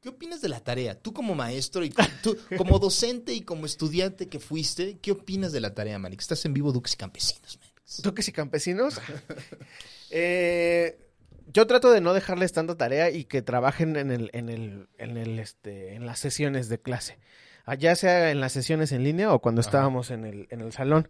[0.00, 1.00] ¿Qué opinas de la tarea?
[1.00, 1.90] Tú como maestro y
[2.22, 6.22] tú como docente y como estudiante que fuiste, ¿qué opinas de la tarea, Manix?
[6.24, 8.02] Estás en vivo Duques y Campesinos, Manix.
[8.02, 9.00] Toques y campesinos.
[10.10, 11.05] Eh,
[11.52, 15.16] yo trato de no dejarles tanta tarea y que trabajen en el, en el, en
[15.16, 17.18] el, este, en las sesiones de clase.
[17.64, 19.68] Allá sea en las sesiones en línea o cuando Ajá.
[19.68, 21.08] estábamos en el, en el salón.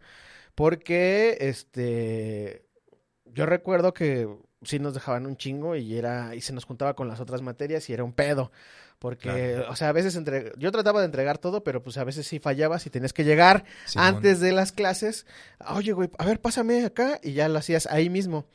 [0.55, 2.62] Porque, este,
[3.27, 4.27] yo recuerdo que
[4.62, 7.88] sí nos dejaban un chingo y era, y se nos juntaba con las otras materias
[7.90, 8.53] y era un pedo.
[8.99, 9.70] Porque, Claro.
[9.70, 12.38] o sea, a veces entre, yo trataba de entregar todo, pero pues a veces sí
[12.38, 15.27] fallabas y tenías que llegar antes de las clases,
[15.68, 18.46] oye, güey, a ver, pásame acá, y ya lo hacías ahí mismo.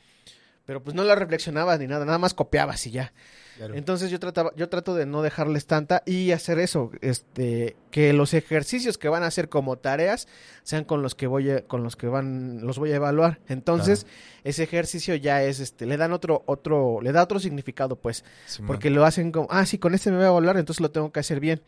[0.66, 3.14] Pero pues no lo reflexionabas ni nada, nada más copiabas y ya.
[3.58, 3.76] Claro.
[3.76, 8.34] Entonces yo trataba, yo trato de no dejarles tanta y hacer eso, este, que los
[8.34, 10.28] ejercicios que van a hacer como tareas
[10.64, 13.40] sean con los que voy a, con los que van, los voy a evaluar.
[13.48, 14.08] Entonces,
[14.44, 18.24] ese ejercicio ya es, este, le dan otro, otro, le da otro significado, pues.
[18.66, 21.12] Porque lo hacen como, ah, sí, con este me voy a evaluar, entonces lo tengo
[21.12, 21.62] que hacer bien.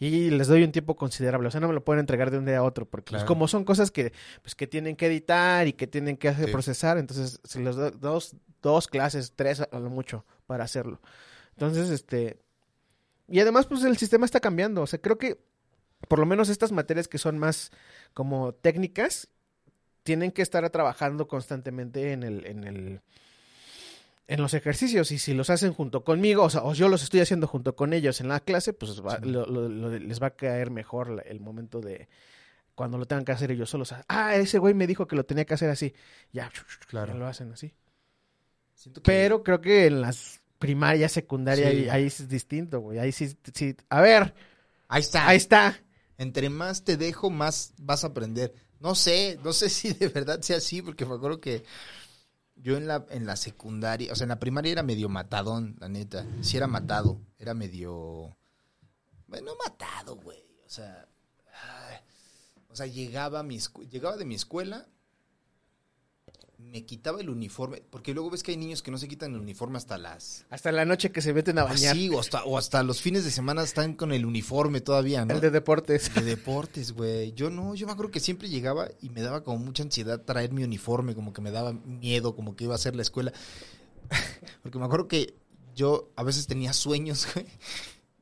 [0.00, 2.44] Y les doy un tiempo considerable, o sea, no me lo pueden entregar de un
[2.44, 5.72] día a otro, porque pues, como son cosas que, pues, que tienen que editar y
[5.72, 6.52] que tienen que hacer Sí.
[6.52, 11.00] procesar, entonces se les da dos, dos clases, tres a lo mucho para hacerlo.
[11.52, 12.38] Entonces, este,
[13.26, 15.40] y además, pues el sistema está cambiando, o sea, creo que
[16.06, 17.72] por lo menos estas materias que son más
[18.14, 19.28] como técnicas,
[20.04, 23.00] tienen que estar trabajando constantemente en el, en el,
[24.28, 27.20] en los ejercicios y si los hacen junto conmigo, o sea, o yo los estoy
[27.20, 29.28] haciendo junto con ellos en la clase, pues va- Sí.
[29.28, 32.08] lo- lo- lo- les va a caer mejor el momento de
[32.74, 33.92] cuando lo tengan que hacer ellos solos.
[34.06, 35.92] Ah, ese güey me dijo que lo tenía que hacer así.
[36.32, 36.50] Ya,
[36.88, 37.12] Claro.
[37.14, 37.72] ya lo hacen así.
[38.74, 41.76] Siento que- Pero creo que en las primarias, secundarias, Sí.
[41.78, 42.98] ahí, ahí es distinto, güey.
[42.98, 43.74] Ahí sí, sí.
[43.88, 44.34] A ver,
[44.88, 45.26] Ahí está.
[45.28, 45.80] ahí está.
[46.18, 48.54] Entre más te dejo, más vas a aprender.
[48.80, 51.64] No sé, no sé si de verdad sea así, porque me acuerdo que
[52.60, 55.88] yo en la, en la secundaria, o sea, en la primaria era medio matadón, la
[55.88, 56.26] neta.
[56.42, 58.36] Sí era matado, era medio...
[59.26, 60.42] Bueno, matado, güey.
[60.66, 61.08] O sea,
[62.68, 63.58] o sea, llegaba, mi
[63.90, 64.86] llegaba de mi escuela,
[66.58, 69.40] me quitaba el uniforme, porque luego ves que hay niños que no se quitan el
[69.40, 70.44] uniforme hasta las...
[70.50, 71.92] Hasta la noche que se meten a bañar.
[71.92, 75.34] Así, o hasta, o hasta los fines de semana están con el uniforme todavía, ¿no?
[75.34, 76.12] El de deportes.
[76.14, 77.32] De deportes, güey.
[77.32, 80.52] Yo no, yo me acuerdo que siempre llegaba y me daba como mucha ansiedad traer
[80.52, 83.32] mi uniforme, como que me daba miedo, como que iba a ser la escuela.
[84.62, 85.34] Porque me acuerdo que
[85.76, 87.46] yo a veces tenía sueños, güey.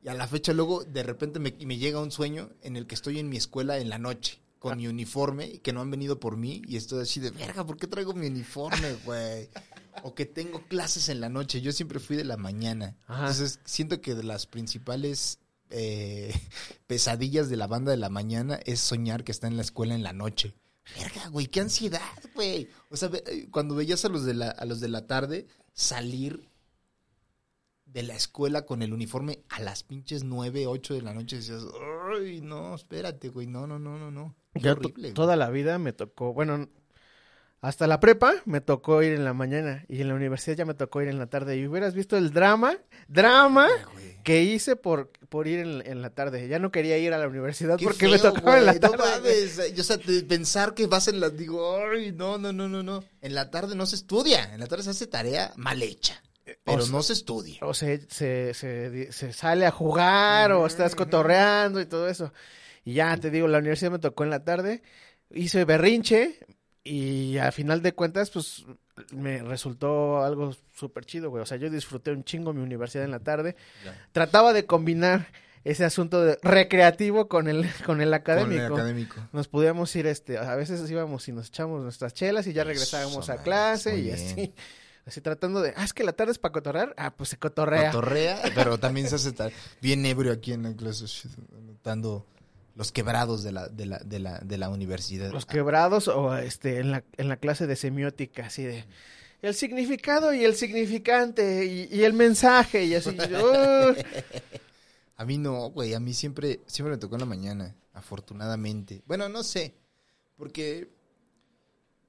[0.03, 2.95] Y a la fecha luego de repente me, me llega un sueño en el que
[2.95, 6.19] estoy en mi escuela en la noche con mi uniforme y que no han venido
[6.19, 9.49] por mí y estoy así de verga, ¿por qué traigo mi uniforme, güey?
[10.03, 11.61] O que tengo clases en la noche.
[11.61, 12.95] Yo siempre fui de la mañana.
[13.07, 13.21] Ajá.
[13.21, 15.39] Entonces siento que de las principales
[15.69, 16.33] eh,
[16.87, 20.03] pesadillas de la banda de la mañana es soñar que está en la escuela en
[20.03, 20.53] la noche.
[20.95, 22.01] Verga, güey, qué ansiedad,
[22.33, 22.69] güey.
[22.89, 26.49] O sea, eh, cuando veías a los de la, a los de la tarde salir
[27.85, 31.63] de la escuela con el uniforme a las pinches nueve, ocho de la noche, decías,
[32.11, 34.35] ay, no, espérate, güey, no, no, no, no, no.
[34.59, 36.67] Yo horrible, toda la vida me tocó, bueno,
[37.59, 40.75] hasta la prepa me tocó ir en la mañana y en la universidad ya me
[40.75, 41.57] tocó ir en la tarde.
[41.57, 43.67] Y hubieras visto el drama, drama
[43.97, 46.47] Ay, que hice por, por ir en, en la tarde.
[46.47, 48.97] Ya no quería ir a la universidad Qué porque me tocaba en la tarde.
[48.97, 49.73] No mames.
[49.73, 51.31] Yo, o sea, pensar que vas en la.
[51.31, 53.03] Digo, ay, no, no, no, no, no.
[53.21, 54.53] En la tarde no se estudia.
[54.53, 56.21] En la tarde se hace tarea mal hecha.
[56.63, 57.57] Pero o sea- no se estudia.
[57.61, 62.31] O se, se, se, se sale a jugar o estás cotorreando y todo eso.
[62.87, 64.81] Y ya te digo, la universidad me tocó en la tarde,
[65.29, 66.39] hice berrinche
[66.85, 68.65] y al final de cuentas, pues
[69.11, 71.43] me resultó algo súper chido, güey.
[71.43, 73.57] O sea, yo disfruté un chingo mi universidad en la tarde.
[74.13, 75.27] Trataba de combinar
[75.65, 78.69] ese asunto de recreativo con el, con el académico.
[78.69, 79.15] Con el académico.
[79.33, 83.25] Nos podíamos ir, este, a veces íbamos y nos echamos nuestras chelas y ya regresábamos
[83.25, 84.15] Eso, a clase y bien.
[84.15, 84.53] así.
[85.05, 86.93] Así tratando de, ah, es que la tarde es para cotorrear.
[86.95, 87.91] Ah, pues se cotorrea.
[87.91, 89.33] Cotorrea, pero también se hace
[89.81, 91.05] bien ebrio aquí en la clase,
[91.53, 92.25] anotando
[92.77, 95.31] los quebrados de la, de la, de la, de la universidad.
[95.31, 98.85] Los quebrados o este en la, en la clase de semiótica, así de
[99.41, 103.09] el significado y el significante y, y el mensaje y así.
[103.09, 103.93] ¡uh!
[105.19, 109.01] A mí no, güey, a mí siempre, siempre me tocó en la mañana, afortunadamente.
[109.07, 109.73] Bueno, no sé,
[110.35, 110.91] porque,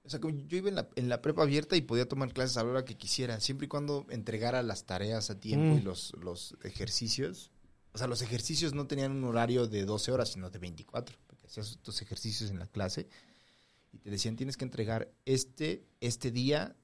[0.05, 2.59] o sea, como yo iba en la, en la prepa abierta y podía tomar clases
[2.59, 5.79] a la hora que quisiera, siempre y cuando entregara las tareas a tiempo Mm.
[5.79, 7.51] y los, los ejercicios.
[7.99, 11.49] O sea, los ejercicios no tenían un horario de 12 horas, sino de 24, porque
[11.49, 13.09] hacías tus ejercicios en la clase
[13.91, 16.77] y te decían, tienes que entregar este, este día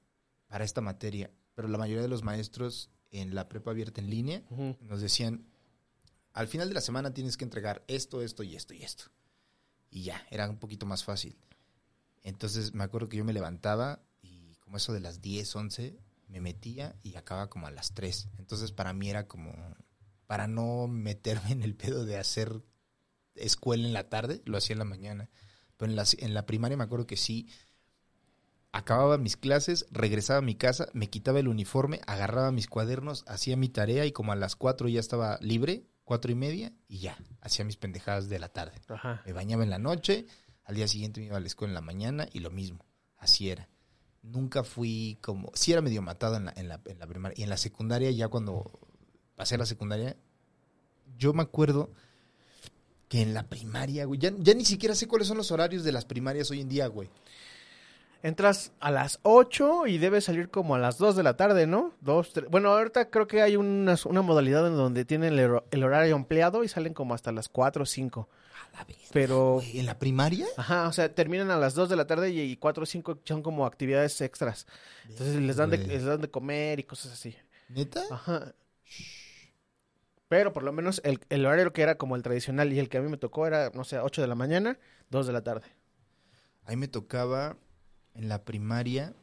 [0.47, 1.31] para esta materia.
[1.53, 4.75] Pero la mayoría de los maestros en la prepa abierta en línea Ujú.
[4.81, 5.45] nos decían,
[6.33, 9.05] al final de la semana tienes que entregar esto, esto y esto y esto.
[9.89, 11.37] Y ya, era un poquito más fácil.
[12.23, 15.97] Entonces me acuerdo que yo me levantaba y como eso de las 10, 11,
[16.27, 18.27] me metía y acababa como a las 3.
[18.37, 19.53] Entonces para mí era como,
[20.27, 22.63] para no meterme en el pedo de hacer
[23.35, 25.29] escuela en la tarde, lo hacía en la mañana.
[25.77, 27.49] Pero en la, en la primaria me acuerdo que sí,
[28.71, 33.55] acababa mis clases, regresaba a mi casa, me quitaba el uniforme, agarraba mis cuadernos, hacía
[33.55, 37.17] mi tarea y como a las 4 ya estaba libre, cuatro y media, y ya,
[37.41, 38.81] hacía mis pendejadas de la tarde.
[38.89, 39.21] Ajá.
[39.25, 40.27] Me bañaba en la noche,
[40.63, 42.85] al día siguiente me iba a la escuela en la mañana y lo mismo,
[43.17, 43.69] así era.
[44.21, 47.43] Nunca fui como, sí era medio matado en la, en la, en la primaria, y
[47.43, 48.84] en la secundaria ya cuando
[49.35, 50.15] pasé a la secundaria,
[51.17, 51.89] yo me acuerdo
[53.07, 55.91] que en la primaria, güey, ya, ya ni siquiera sé cuáles son los horarios de
[55.91, 57.09] las primarias hoy en día, güey.
[58.23, 61.93] Entras a las 8 y debes salir como a las 2 de la tarde, ¿no?
[62.01, 62.49] Dos, tres.
[62.49, 66.15] Bueno, ahorita creo que hay una, una modalidad en donde tienen el, hor- el horario
[66.15, 68.27] ampliado y salen como hasta las 4 o 5.
[68.73, 70.47] A la verga, Pero, güey, ¿En la primaria?
[70.57, 73.19] ajá, o sea, terminan a las 2 de la tarde y, y 4 o 5
[73.25, 74.65] son como actividades extras.
[75.07, 77.35] Entonces les dan, de, les dan de comer y cosas así.
[77.69, 78.01] ¿Neta?
[78.09, 78.55] Ajá.
[80.27, 82.97] Pero por lo menos el, el horario que era como el tradicional y el que
[82.97, 84.79] a mí me tocó era, no sé, 8 de la mañana,
[85.11, 85.67] 2 de la tarde.
[86.63, 87.57] Ahí me tocaba
[88.15, 89.13] en la primaria.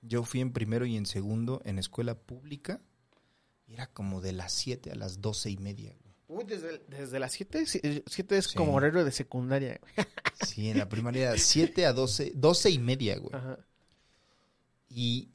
[0.00, 2.80] Yo fui en primero y en segundo en escuela pública.
[3.66, 5.94] Y era como de las 7 a las doce y media.
[6.28, 7.64] Uy, desde, desde las 7,
[8.06, 8.56] 7 es Sí.
[8.56, 9.80] como horario de secundaria.
[10.46, 13.34] Sí, en la primaria era 7 a 12, 12 y media, güey.
[13.34, 13.58] Ajá.
[14.88, 15.30] Y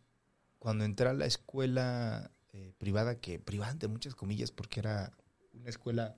[0.59, 5.11] cuando entré a la escuela eh, privada, que privada entre muchas comillas, porque era
[5.53, 6.15] una escuela.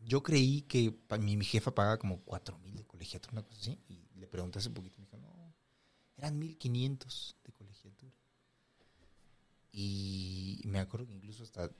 [0.00, 3.78] Yo creí que mi, mi jefa pagaba como 4 mil de colegiatura, una cosa así.
[3.88, 5.54] Y le pregunté hace poquito, me dijo, no,
[6.16, 8.12] eran 1500 de colegiatura.
[9.72, 11.70] Y me acuerdo que incluso hasta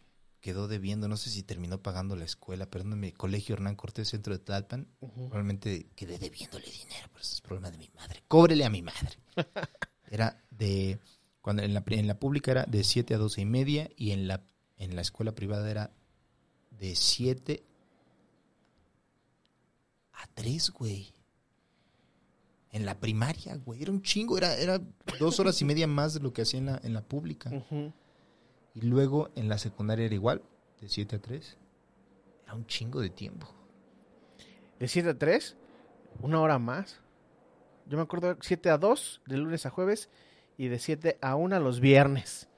[0.41, 4.41] quedó debiendo, no sé si terminó pagando la escuela, perdóname, Colegio Hernán Cortés, centro de
[4.41, 4.89] Tlalpan.
[5.01, 5.29] Ujú.
[5.29, 8.23] Probablemente quedé debiéndole dinero, pero eso es problema de mi madre.
[8.29, 9.17] Cóbrele a mi madre.
[10.11, 10.99] Era de,
[11.43, 14.29] cuando en la, en la pública era de 7 a 12 y media y en
[14.29, 14.45] la,
[14.79, 15.91] en la escuela privada era
[16.71, 17.65] de 7
[20.13, 21.13] a 3, güey.
[22.71, 23.83] En la primaria, güey.
[23.83, 24.81] Era un chingo, era, era
[25.19, 27.51] dos horas y media más de lo que hacía en la, en la pública.
[27.53, 27.93] Ujú.
[28.75, 30.43] Y luego en la secundaria era igual,
[30.81, 31.59] de 7 a 3.
[32.45, 33.53] Era un chingo de tiempo.
[34.79, 35.57] De 7 a 3,
[36.23, 37.01] una hora más.
[37.87, 40.09] Yo me acuerdo 7 a 2, de lunes a jueves,
[40.57, 42.49] y de 7 a 1 los viernes.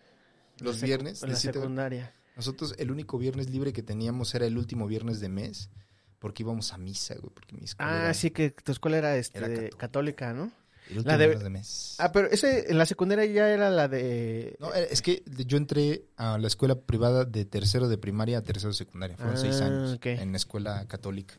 [0.61, 2.13] Los la viernes, En la siete secundaria.
[2.37, 5.71] Nosotros el único viernes libre que teníamos era el último viernes de mes,
[6.19, 9.39] porque íbamos a misa, güey, porque mi escuela Ah, sí, que tu escuela era, este,
[9.39, 9.77] Era católica.
[9.79, 10.33] católica.
[10.33, 10.53] ¿no?
[10.91, 11.95] el último la de- viernes de mes.
[11.99, 14.55] Ah, pero ese en la secundaria ya era la de...
[14.61, 18.43] No, eh, es que yo entré a la escuela privada de tercero de primaria a
[18.43, 19.17] tercero de secundaria.
[19.17, 21.35] Fueron seis Ah, años en la escuela católica.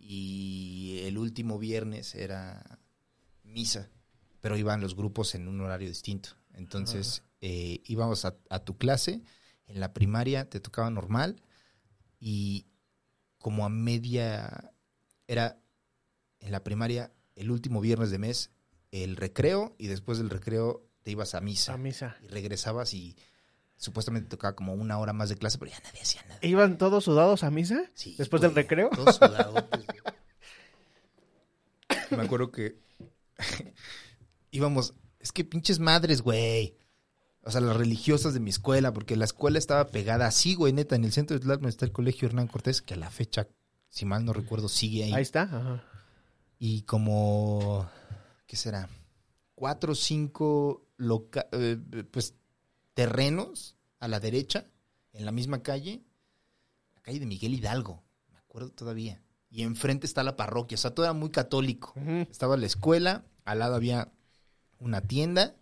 [0.00, 2.78] Y el último viernes era
[3.44, 3.88] misa,
[4.40, 6.30] pero iban los grupos en un horario distinto.
[6.54, 9.22] Entonces eh, íbamos a, a tu clase,
[9.66, 11.42] en la primaria te tocaba normal
[12.18, 12.66] y
[13.38, 14.72] como a media
[15.26, 15.58] era
[16.40, 18.50] en la primaria el último viernes de mes
[18.92, 22.16] el recreo y después del recreo te ibas a misa a misa.
[22.22, 23.16] y regresabas y
[23.76, 26.38] supuestamente tocaba como una hora más de clase, pero ya nadie hacía nada.
[26.42, 27.90] ¿Iban todos sudados a misa?
[27.94, 28.88] Sí, ¿Después del recreo?
[28.90, 30.00] todos sudadotes, güey.
[32.10, 32.78] Me acuerdo que
[34.56, 36.76] íbamos, es que pinches madres, güey.
[37.42, 40.96] O sea, las religiosas de mi escuela, porque la escuela estaba pegada así, güey, neta,
[40.96, 43.46] en el centro de Tlalpan está el colegio Hernán Cortés, que a la fecha,
[43.88, 45.12] si mal no recuerdo, sigue ahí.
[45.12, 45.42] Ahí está.
[45.42, 45.84] Ajá.
[46.58, 47.88] y como,
[48.46, 48.88] ¿qué será?
[49.54, 51.76] Cuatro o cinco loca eh,
[52.10, 52.34] pues,
[52.94, 54.66] terrenos a la derecha,
[55.12, 56.02] en la misma calle,
[56.94, 59.22] la calle de Miguel Hidalgo, me acuerdo todavía.
[59.50, 61.94] Y enfrente está la parroquia, o sea, todo era muy católico.
[62.28, 64.12] Estaba la escuela, al lado había
[64.78, 65.54] una tienda,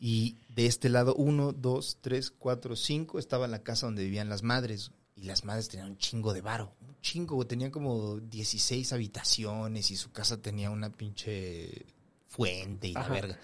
[0.00, 4.42] y de este lado, uno, dos, tres, cuatro, cinco, estaba la casa donde vivían las
[4.42, 4.92] madres.
[5.16, 6.72] Y las madres tenían un chingo de varo.
[6.86, 7.44] Un chingo.
[7.44, 11.86] Tenían como 16 habitaciones y su casa tenía una pinche
[12.28, 13.12] fuente y la Ajá.
[13.12, 13.38] verga.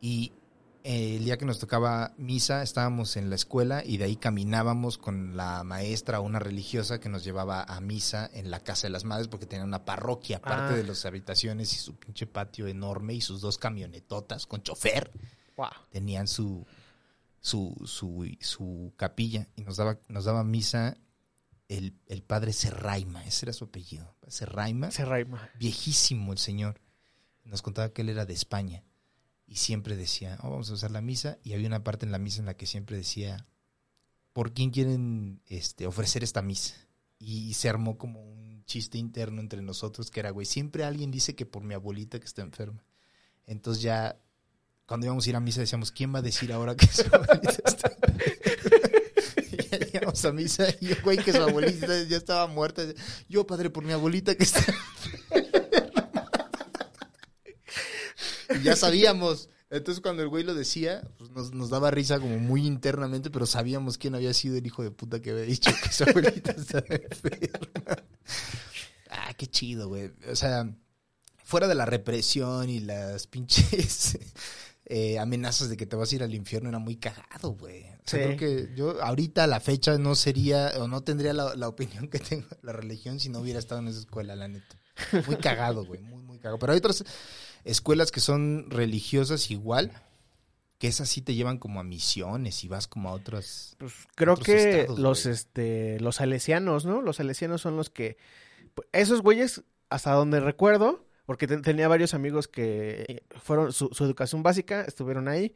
[0.00, 0.32] Y
[0.84, 5.36] el día que nos tocaba misa, estábamos en la escuela y de ahí caminábamos con
[5.36, 9.28] la maestra, una religiosa que nos llevaba a misa en la casa de las madres
[9.28, 10.76] porque tenía una parroquia, aparte Ah.
[10.76, 15.10] de las habitaciones y su pinche patio enorme y sus dos camionetotas con chofer
[15.56, 15.68] Wow.
[15.90, 16.66] tenían su,
[17.40, 20.96] su, su, su capilla y nos daba, nos daba misa
[21.68, 25.48] el, el padre Serraima, ese era su apellido, Serraima, Se raima.
[25.58, 26.80] viejísimo el señor.
[27.44, 28.84] Nos contaba que él era de España
[29.52, 32.18] y siempre decía, "Oh, vamos a usar la misa y había una parte en la
[32.18, 33.46] misa en la que siempre decía,
[34.32, 36.74] ¿por quién quieren este, ofrecer esta misa?
[37.18, 41.34] Y se armó como un chiste interno entre nosotros que era, güey, siempre alguien dice
[41.34, 42.82] que por mi abuelita que está enferma.
[43.44, 44.18] Entonces ya,
[44.86, 47.62] cuando íbamos a ir a misa decíamos, ¿quién va a decir ahora que su abuelita
[47.66, 48.22] está enferma?
[49.72, 52.82] Y llegamos a misa y yo, güey, que su abuelita ya estaba muerta.
[53.28, 54.60] Yo, padre, por mi abuelita que está
[58.60, 59.48] Y ya sabíamos.
[59.70, 63.46] Entonces cuando el güey lo decía, pues nos, nos daba risa como muy internamente, pero
[63.46, 66.84] sabíamos quién había sido el hijo de puta que había dicho que su abuelita estaba
[66.88, 67.96] enferma.
[69.10, 70.10] Ah, qué chido, güey.
[70.30, 70.68] O sea,
[71.44, 74.18] fuera de la represión y las pinches
[74.86, 77.84] eh, amenazas de que te vas a ir al infierno, era muy cagado, güey.
[77.84, 78.36] O sea, Sí.
[78.36, 82.08] creo que yo ahorita a la fecha no sería, o no tendría la, la opinión
[82.08, 84.76] que tengo de la religión si no hubiera estado en esa escuela, la neta.
[85.26, 86.58] Muy cagado, güey, muy, muy cagado.
[86.58, 87.02] Pero hay otras
[87.64, 89.92] escuelas que son religiosas igual,
[90.78, 93.76] que esas sí te llevan como a misiones y vas como a otras...
[93.78, 95.34] Pues creo Otros que estados, los güey.
[95.34, 97.00] este los salesianos, ¿no?
[97.02, 98.16] Los salesianos son los que
[98.74, 103.90] pues, esos güeyes hasta donde recuerdo, porque ten- tenía varios amigos que eh, fueron su,
[103.92, 105.54] su educación básica, estuvieron ahí.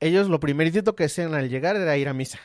[0.00, 2.38] Ellos lo primerito que hacían al llegar era ir a misa,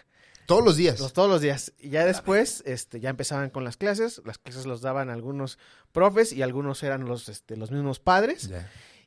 [0.47, 0.99] Todos los días.
[0.99, 1.73] los, todos los días.
[1.77, 4.21] Y ya después, este, ya empezaban con las clases.
[4.25, 5.59] Las clases los daban algunos
[5.91, 8.49] profes y algunos eran los, este, los mismos padres.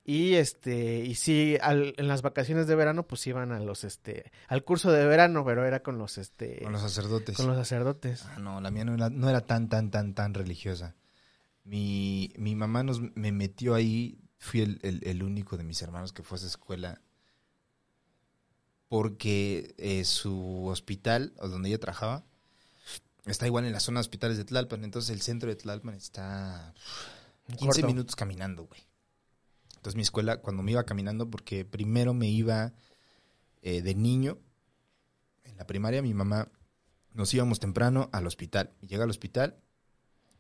[0.05, 4.33] Y este, y sí, al- en las vacaciones de verano, pues iban a los, este,
[4.49, 7.37] al curso de verano, pero era con los, este, Con los sacerdotes.
[7.37, 8.25] con los sacerdotes.
[8.25, 10.95] Ah, no, la mía no era, no era tan, tan, tan, tan religiosa.
[11.65, 16.13] Mi, mi mamá nos, me metió ahí, fui el, el- el único de mis hermanos
[16.13, 17.01] que fue a esa escuela,
[18.91, 22.25] porque eh, su hospital, o donde ella trabajaba,
[23.25, 26.75] está igual en la zona de hospitales de Tlalpan, entonces el centro de Tlalpan está
[27.47, 27.87] 15 Corto.
[27.87, 28.81] minutos caminando, güey.
[29.77, 32.73] Entonces mi escuela, cuando me iba caminando, porque primero me iba
[33.63, 34.39] eh, de niño,
[35.45, 36.49] en la primaria mi mamá
[37.15, 38.73] nos íbamos temprano al hospital.
[38.81, 39.57] Llega al hospital,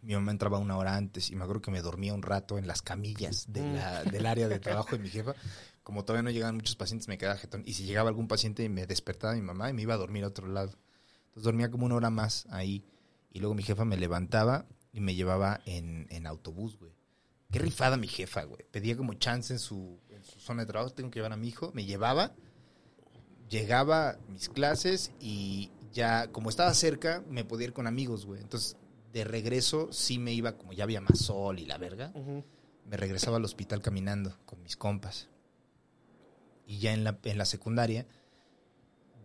[0.03, 2.67] mi mamá entraba una hora antes y me acuerdo que me dormía un rato en
[2.67, 3.75] las camillas de Mm.
[3.77, 5.35] la- del área de trabajo de mi jefa.
[5.83, 7.63] Como todavía no llegaban muchos pacientes, me quedaba jetón.
[7.67, 10.29] Y si llegaba algún paciente, me despertaba mi mamá y me iba a dormir a
[10.29, 10.79] otro lado.
[11.29, 12.85] Entonces dormía como una hora más ahí.
[13.33, 16.93] Y luego mi jefa me levantaba y me llevaba en, en autobús, güey.
[17.51, 18.65] Qué rifada mi jefa, güey.
[18.71, 20.93] Pedía como chance en su, en su zona de trabajo.
[20.93, 21.73] Tengo que llevar a mi hijo.
[21.75, 22.33] Me llevaba,
[23.49, 28.41] llegaba a mis clases y ya, como estaba cerca, me podía ir con amigos, güey.
[28.41, 28.77] Entonces,
[29.13, 32.13] de regreso, sí me iba, como ya había más sol y la verga,
[32.85, 35.29] me regresaba al hospital caminando con mis compas.
[36.71, 38.07] Y ya en la, en la secundaria,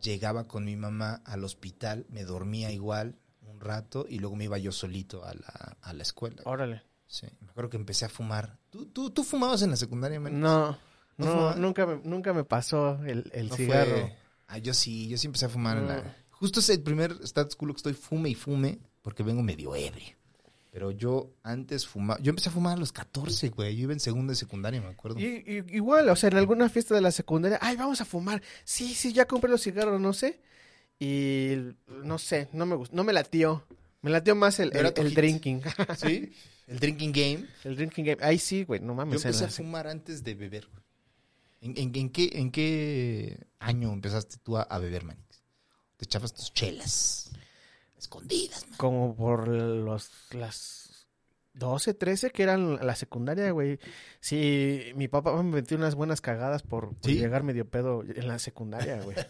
[0.02, 4.58] llegaba con mi mamá al hospital, me dormía igual un rato y luego me iba
[4.58, 6.42] yo solito a la, a la escuela.
[6.46, 6.82] Órale.
[7.08, 8.58] Sí, me acuerdo que empecé a fumar.
[8.72, 10.40] ¿Tú, tú, tú fumabas en la secundaria, man?
[10.40, 10.78] No,
[11.18, 13.92] ¿No no, nunca me, nunca me pasó el, el No cigarro.
[13.92, 15.90] fue- Ah, yo sí, yo sí empecé a fumar en No.
[15.90, 16.16] la...
[16.32, 20.15] Justo es el primer status quo que estoy fume y fume porque vengo medio ebrio.
[20.76, 22.20] Pero yo antes fumaba...
[22.22, 23.78] Yo empecé a fumar a los 14, güey.
[23.78, 25.18] Yo iba en segundo de secundaria, me acuerdo.
[25.18, 28.42] Y, y- igual, o sea, en alguna fiesta de la secundaria, ay, vamos a fumar.
[28.66, 30.42] Sí, sí, ya compré los cigarros, no sé.
[31.00, 31.56] Y
[32.04, 33.66] no sé, no me gustó, no me latió.
[34.02, 35.62] Me latió más el, ¿No era el, drinking.
[35.98, 36.34] ¿Sí?
[36.68, 37.46] El drinking game.
[37.64, 38.18] el drinking game.
[38.22, 39.22] Ahí sí, güey, no Yo mames.
[39.24, 40.84] en empecé a fumar antes de beber, güey.
[41.62, 45.42] ¿En, en- en qué, ¿En qué año empezaste tú a, a beber, Manix?
[45.96, 47.25] Te echabas tus chelas.
[48.06, 48.78] Escondidas, man.
[48.78, 51.08] Como por los, las
[51.56, 53.80] 12, 13 que eran la secundaria, güey.
[54.20, 57.18] Sí, mi papá me metió unas buenas cagadas por, por ¿Sí?
[57.18, 59.18] llegar medio pedo en la secundaria, güey.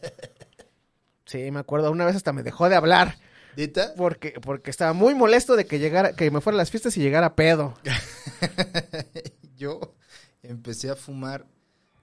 [1.27, 3.17] Sí, me acuerdo, una vez hasta me dejó de hablar
[3.57, 3.95] ¿Neta?
[3.97, 7.01] porque, porque estaba muy molesto de que llegara, que me fuera a las fiestas y
[7.01, 7.73] llegara pedo.
[9.57, 9.95] yo
[10.43, 11.47] empecé a fumar.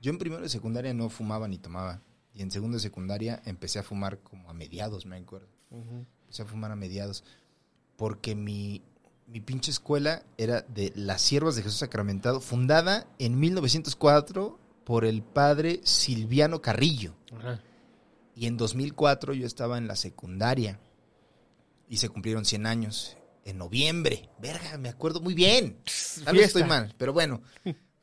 [0.01, 2.03] Yo en primero de secundaria no fumaba ni tomaba.
[2.35, 5.47] Y en segundo de secundaria empecé a fumar como a mediados, me acuerdo.
[6.33, 7.25] Empecé a fumar a mediados.
[7.97, 8.81] Porque mi,
[9.27, 15.23] mi pinche escuela era de las Siervas de Jesús Sacramentado, fundada en 1904 por el
[15.23, 17.15] padre Silviano Carrillo.
[17.37, 17.61] Ajá.
[18.35, 20.81] Y en 2004 yo estaba en la secundaria.
[21.87, 23.19] Y se cumplieron 100 años.
[23.45, 24.31] En noviembre.
[24.41, 25.77] Verga, me acuerdo muy bien.
[26.25, 27.43] Tal vez estoy mal, pero bueno.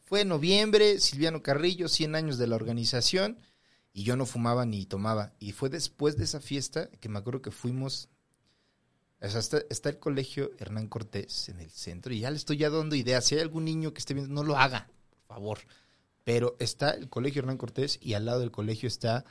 [0.05, 3.39] Fue noviembre, Silviano Carrillo, 100 años de la organización,
[3.91, 5.33] y yo no fumaba ni tomaba.
[5.39, 8.09] Y fue después de esa fiesta que me acuerdo que fuimos...
[9.21, 12.57] O sea, está, está el colegio Hernán Cortés en el centro, y ya le estoy
[12.57, 13.25] ya dando ideas.
[13.25, 15.59] Si hay algún niño que esté viendo, no lo haga, por favor.
[16.23, 19.25] Pero está el colegio Hernán Cortés y al lado del colegio está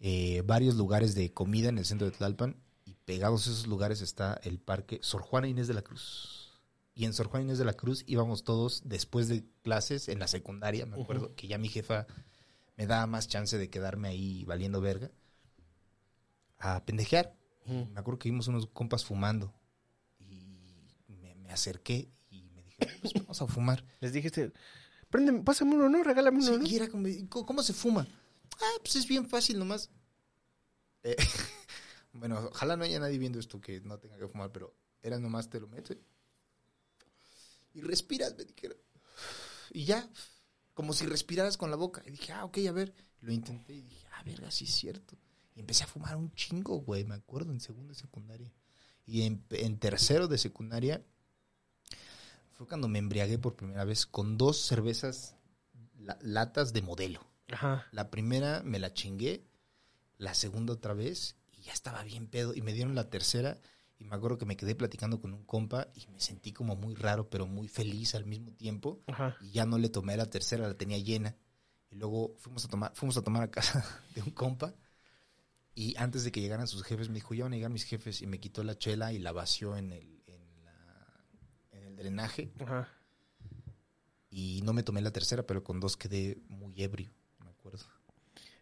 [0.00, 4.00] eh, varios lugares de comida en el centro de Tlalpan y pegados a esos lugares
[4.02, 6.60] está el parque Sor Juana Inés de la Cruz.
[6.94, 10.26] Y en Sor Juana Inés de la Cruz íbamos todos después de clases en la
[10.26, 12.06] secundaria, me acuerdo que ya mi jefa
[12.76, 15.10] me daba más chance de quedarme ahí valiendo verga
[16.58, 17.34] a pendejear.
[17.66, 19.54] Me acuerdo que vimos unos compas fumando
[20.18, 23.84] y me, me acerqué y me dije, pues vamos a fumar.
[24.00, 24.52] Les dijiste,
[25.10, 26.02] préndeme, pásame uno, ¿no?
[26.02, 26.66] Regálame uno, Sí, ¿no?
[26.66, 28.06] y era como, ¿y ¿cómo, cómo se fuma?
[28.60, 29.90] Ah, pues es bien fácil nomás.
[31.04, 31.16] Eh,
[32.12, 35.50] bueno, ojalá no haya nadie viendo esto que no tenga que fumar, pero era nomás
[35.50, 35.98] te lo metes
[37.74, 38.76] y respiras, me dijeron.
[39.70, 40.08] Y ya,
[40.74, 42.02] como si respiraras con la boca.
[42.06, 42.94] Y dije, ah, ok, a ver.
[43.20, 45.16] Lo intenté y dije, ah, verga, sí es cierto.
[45.54, 48.50] Y empecé a fumar un chingo, güey, me acuerdo, en segundo de secundaria.
[49.06, 51.02] Y en, en tercero de secundaria
[52.52, 55.36] fue cuando me embriagué por primera vez con dos cervezas
[55.98, 57.20] la- latas de modelo.
[57.50, 57.86] Ajá.
[57.92, 59.44] La primera me la chingué,
[60.18, 62.54] la segunda otra vez y ya estaba bien pedo.
[62.54, 63.58] Y me dieron la tercera
[63.98, 66.94] y me acuerdo que me quedé platicando con un compa y me sentí como muy
[66.94, 69.02] raro, pero muy feliz al mismo tiempo.
[69.06, 69.36] Ajá.
[69.40, 71.36] Y ya no le tomé la tercera, la tenía llena.
[71.90, 73.84] Y luego fuimos a tomar, fuimos a tomar a casa
[74.14, 74.74] de un compa.
[75.74, 78.20] Y antes de que llegaran sus jefes, me dijo, ya van a llegar mis jefes.
[78.22, 81.24] Y me quitó la chela y la vació en el, en la-
[81.72, 82.52] en el drenaje.
[82.60, 82.88] Ajá.
[84.30, 87.10] Y no me tomé la tercera, pero con dos quedé muy ebrio,
[87.44, 87.84] me acuerdo.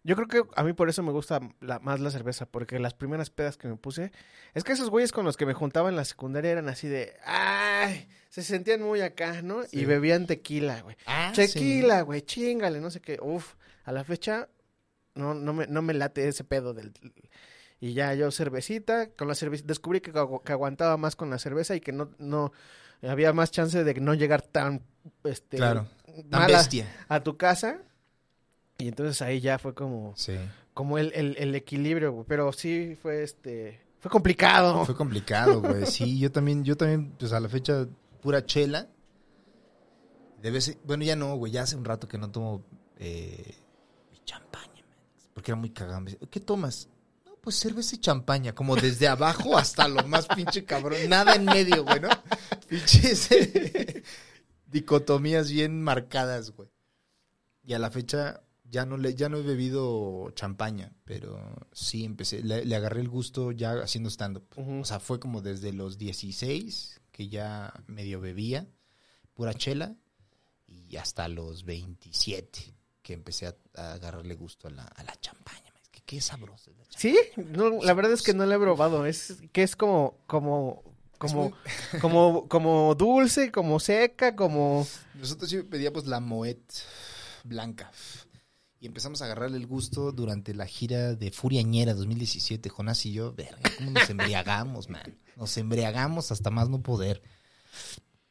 [0.02, 2.94] Yo creo que a mí por eso me gusta la- más la cerveza, porque las
[2.94, 4.12] primeras pedas que me puse,
[4.54, 7.12] es que esos güeyes con los que me juntaba en la secundaria eran así de,
[7.24, 9.62] ay, se sentían muy acá, ¿no?
[9.64, 9.80] Sí.
[9.80, 10.96] Y bebían tequila, güey.
[11.06, 13.18] Ah, Tequila, güey, chingale, no sé qué.
[13.20, 13.54] Uf,
[13.84, 14.48] a la fecha
[15.14, 16.92] no, no, me, no me late ese pedo del...
[17.82, 21.38] Y ya yo cervecita, con la cerveza, descubrí que, agu- que aguantaba más con la
[21.38, 22.52] cerveza y que no, no,
[23.02, 24.82] había más chance de no llegar tan,
[25.24, 25.86] este, Claro,
[26.28, 26.86] Tan mala bestia.
[27.08, 27.78] a tu casa.
[28.76, 30.36] Y entonces ahí ya fue como, Sí.
[30.74, 32.26] como el, el, el equilibrio, güey.
[32.28, 34.84] Pero sí fue este, fue complicado.
[34.84, 35.86] Fue complicado, güey.
[35.86, 37.86] Sí, yo también, yo también, pues a la fecha,
[38.20, 38.88] pura chela.
[40.42, 42.62] De vez, en- bueno, ya no, güey, ya hace un rato que no tomo
[42.98, 43.54] eh,
[44.24, 44.69] champaña, man,
[45.40, 46.02] porque era muy cagado.
[46.02, 46.90] Me ¿Qué tomas?
[47.24, 51.46] No, pues cerveza y champaña, como desde abajo hasta lo más pinche cabrón, nada en
[51.46, 52.10] medio, güey, ¿no?
[52.68, 54.02] Pinches eh,
[54.66, 56.68] dicotomías bien marcadas, güey.
[57.62, 61.40] Y a la fecha ya no le, ya no he bebido champaña, pero
[61.72, 64.44] sí empecé, le, le agarré el gusto ya haciendo stand-up.
[64.56, 68.68] O sea, fue como desde los 16 que ya medio bebía,
[69.32, 69.96] pura chela,
[70.66, 72.79] y hasta los 27
[73.10, 75.72] que empecé a, a agarrarle gusto a la, a la champaña.
[75.82, 77.00] Es que qué sabroso es la champaña.
[77.34, 79.04] Sí, no, la verdad es que no la he probado.
[79.04, 80.84] Es que es como, como,
[81.18, 81.52] como,
[82.00, 84.86] como, como dulce, como seca, como.
[85.14, 86.62] Nosotros sí pedíamos la Moet
[87.42, 87.90] blanca.
[88.78, 92.68] Y empezamos a agarrarle el gusto durante la gira de Furiañera 2017.
[92.68, 95.18] Jonás y yo, verga, cómo nos embriagamos, man.
[95.34, 97.22] Nos embriagamos hasta más no poder.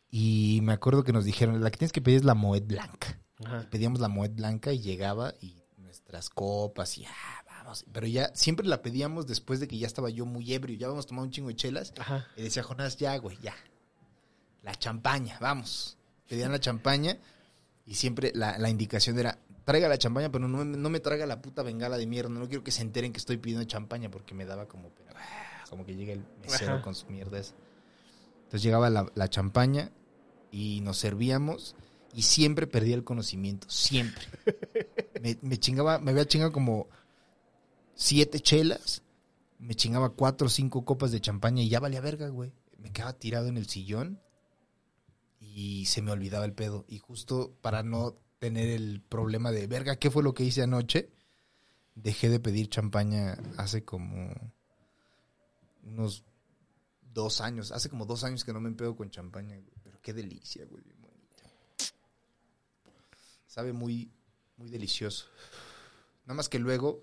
[0.09, 3.19] Y me acuerdo que nos dijeron, la que tienes que pedir es la Moet blanca.
[3.45, 3.67] Ajá.
[3.69, 7.85] Pedíamos la Moet blanca y llegaba y nuestras copas y ah, vamos.
[7.91, 10.77] Pero ya siempre la pedíamos después de que ya estaba yo muy ebrio.
[10.77, 11.93] Ya habíamos tomado un chingo de chelas.
[11.99, 12.27] Ajá.
[12.35, 13.53] Y decía Jonás, ya, güey, ya.
[14.63, 15.97] La champaña, vamos.
[16.27, 17.17] Pedían la champaña
[17.85, 21.25] y siempre la, la indicación era, traiga la champaña, pero no, me- no me traiga
[21.25, 22.29] la puta bengala de mierda.
[22.29, 25.85] No quiero que se enteren que estoy pidiendo champaña porque me daba como, ah, como
[25.85, 26.81] que llega el mesero Ajá.
[26.81, 27.55] con su mierda esa.
[28.43, 29.91] Entonces llegaba la, la champaña
[30.51, 31.75] y nos servíamos
[32.13, 34.23] y siempre perdía el conocimiento, siempre.
[35.21, 36.87] Me, me chingaba, me había chingado como
[37.93, 39.03] siete chelas,
[39.59, 42.53] me chingaba cuatro o cinco copas de champaña y ya valía verga, güey.
[42.77, 44.21] Me quedaba tirado en el sillón
[45.41, 46.85] y se me olvidaba el pedo.
[46.87, 51.09] Y justo para no tener el problema de verga, ¿qué fue lo que hice anoche?
[51.95, 54.33] Dejé de pedir champaña hace como
[55.83, 56.23] unos
[57.13, 57.73] dos años.
[57.73, 59.75] Hace como dos años que no me empedo con champaña, güey.
[59.83, 60.83] Pero qué delicia, güey.
[63.49, 64.11] Sabe muy,
[64.57, 65.25] muy delicioso.
[66.25, 67.01] Nada más que luego,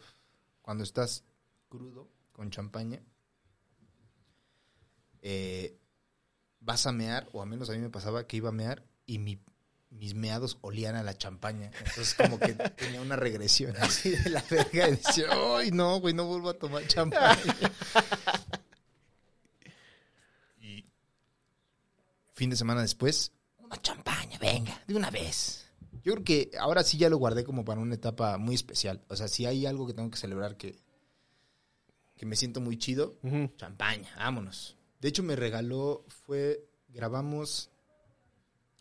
[0.63, 1.25] cuando estás
[1.69, 3.03] crudo con champaña,
[5.23, 5.77] eh,
[6.61, 9.19] vas a mear, o a menos a mí me pasaba que iba a mear y
[9.19, 9.41] mi-
[9.91, 11.73] mis meados olían a la champaña.
[11.79, 16.15] Entonces como que tenía una regresión así de la verga y decía, ay no, güey,
[16.15, 17.37] no vuelvo a tomar champaña.
[20.61, 20.85] y
[22.35, 25.66] fin de semana después, una champaña, venga, de una vez.
[26.07, 29.05] Yo creo que ahora sí ya lo guardé como para una etapa muy especial.
[29.09, 30.79] O sea, si hay algo que tengo que celebrar que,
[32.17, 33.19] que me siento muy chido,
[33.57, 34.77] champaña, vámonos.
[35.01, 37.71] De hecho, me regaló, fue, grabamos,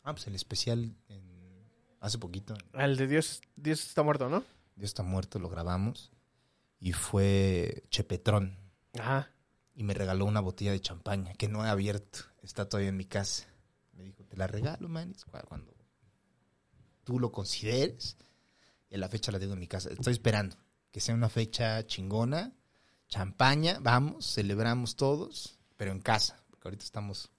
[0.03, 1.67] ah, pues el especial en-
[1.99, 2.53] hace poquito.
[2.73, 4.43] Al de Dios, Dios está muerto, ¿no?
[4.76, 6.11] Dios está muerto, lo grabamos.
[6.80, 8.55] Y fue Chepetrón.
[8.99, 9.32] Ajá.
[9.73, 12.19] Y me regaló una botella de champaña que no he abierto.
[12.43, 13.47] Está todavía en mi casa.
[13.93, 15.73] Me dijo, te la regalo, manis, cu- cuando
[17.06, 18.18] tú lo consideres.
[18.89, 19.89] Y la fecha la tengo en mi casa.
[19.89, 20.58] Estoy esperando
[20.91, 22.51] que sea una fecha chingona.
[23.08, 26.43] Champaña, vamos, celebramos todos, pero en casa.
[26.49, 27.30] Porque ahorita estamos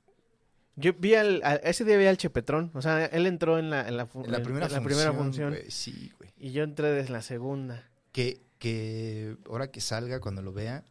[0.76, 2.70] Yo vi al, a- ese día vi al Chepetrón.
[2.74, 4.84] O sea, él entró en la, en la, en la primera en la función.
[4.84, 5.50] primera función.
[5.50, 6.30] güey, Sí, güey.
[6.38, 7.82] Y yo entré desde la segunda.
[8.12, 10.84] Que, que ahora que salga, cuando lo vea,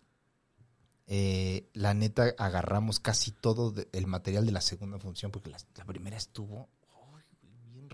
[1.08, 5.58] eh, la neta agarramos casi todo de- el material de la segunda función, porque la,
[5.78, 6.68] la primera estuvo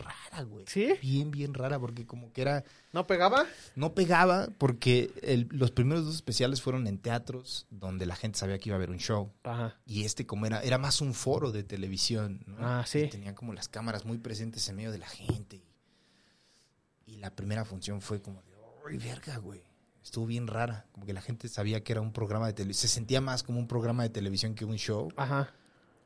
[0.01, 0.65] rara, güey.
[0.67, 0.93] ¿Sí?
[1.01, 2.63] Bien, bien rara, porque como que era...
[2.91, 3.45] ¿No pegaba?
[3.75, 8.57] No pegaba, porque el- los primeros dos especiales fueron en teatros, donde la gente sabía
[8.59, 9.31] que iba a haber un show.
[9.43, 9.77] Ajá.
[9.85, 12.57] Y este como era, era más un foro de televisión, ¿no?
[12.59, 12.99] Ah, sí.
[12.99, 15.63] Y tenía como las cámaras muy presentes en medio de la gente.
[17.05, 18.51] Y, y la primera función fue como de,
[18.89, 19.61] ¡ay, verga, güey!
[20.03, 20.87] Estuvo bien rara.
[20.93, 22.81] Como que la gente sabía que era un programa de televisión.
[22.89, 25.09] Se sentía más como un programa de televisión que un show.
[25.15, 25.53] Ajá.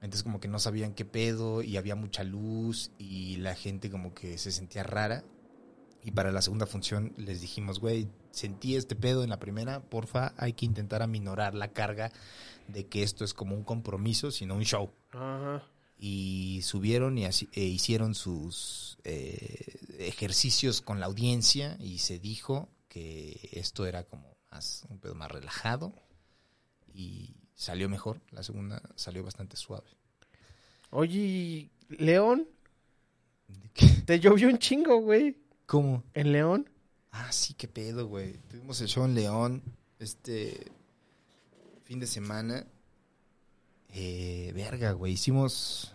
[0.06, 4.14] Entonces como que no sabían qué pedo y había mucha luz y la gente como
[4.14, 5.24] que se sentía rara.
[6.04, 10.34] Y para la segunda función les dijimos, güey, sentí este pedo en la primera, porfa,
[10.38, 12.12] hay que intentar aminorar la carga
[12.68, 14.92] de que esto es como un compromiso, sino un show.
[15.12, 15.64] Ajá.
[15.98, 22.70] Y subieron y así- e hicieron sus eh, ejercicios con la audiencia y se dijo
[22.90, 25.94] que esto era como más, un pedo más relajado
[26.94, 28.22] y salió mejor.
[28.32, 29.90] La segunda salió bastante suave.
[30.92, 32.48] Oye, ¿y León,
[34.06, 35.38] te llovió un chingo, güey.
[35.66, 36.04] ¿Cómo?
[36.14, 36.70] ¿En León?
[37.12, 38.34] Ah, sí, qué pedo, güey.
[38.50, 39.64] Tuvimos el show en León
[40.00, 40.72] este
[41.86, 42.68] fin de semana.
[43.90, 45.14] Eh, verga, güey.
[45.14, 45.94] Hicimos.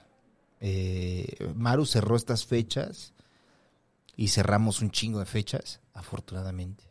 [0.61, 3.13] eh, Maru cerró estas fechas
[4.17, 6.85] y cerramos un chingo de fechas, afortunadamente,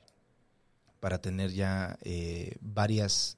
[0.99, 3.37] para tener ya eh, varias,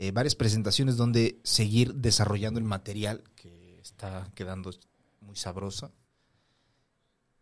[0.00, 4.70] eh, varias presentaciones donde seguir desarrollando el material que está quedando
[5.20, 5.92] muy sabroso.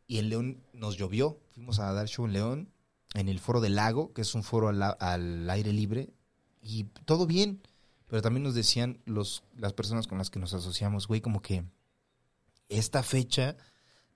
[0.08, 1.38] Y en León nos llovió.
[1.54, 2.72] Fuimos a dar show en León,
[3.14, 6.10] en el Foro del Lago, que es un foro al, al aire libre.
[6.60, 7.62] Y todo bien.
[8.08, 11.62] Pero también nos decían los, las personas con las que nos asociamos, güey, como que
[12.68, 13.56] esta fecha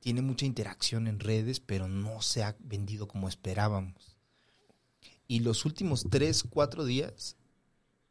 [0.01, 4.17] tiene mucha interacción en redes, pero no se ha vendido como esperábamos.
[5.29, 7.37] Y los últimos tres, cuatro días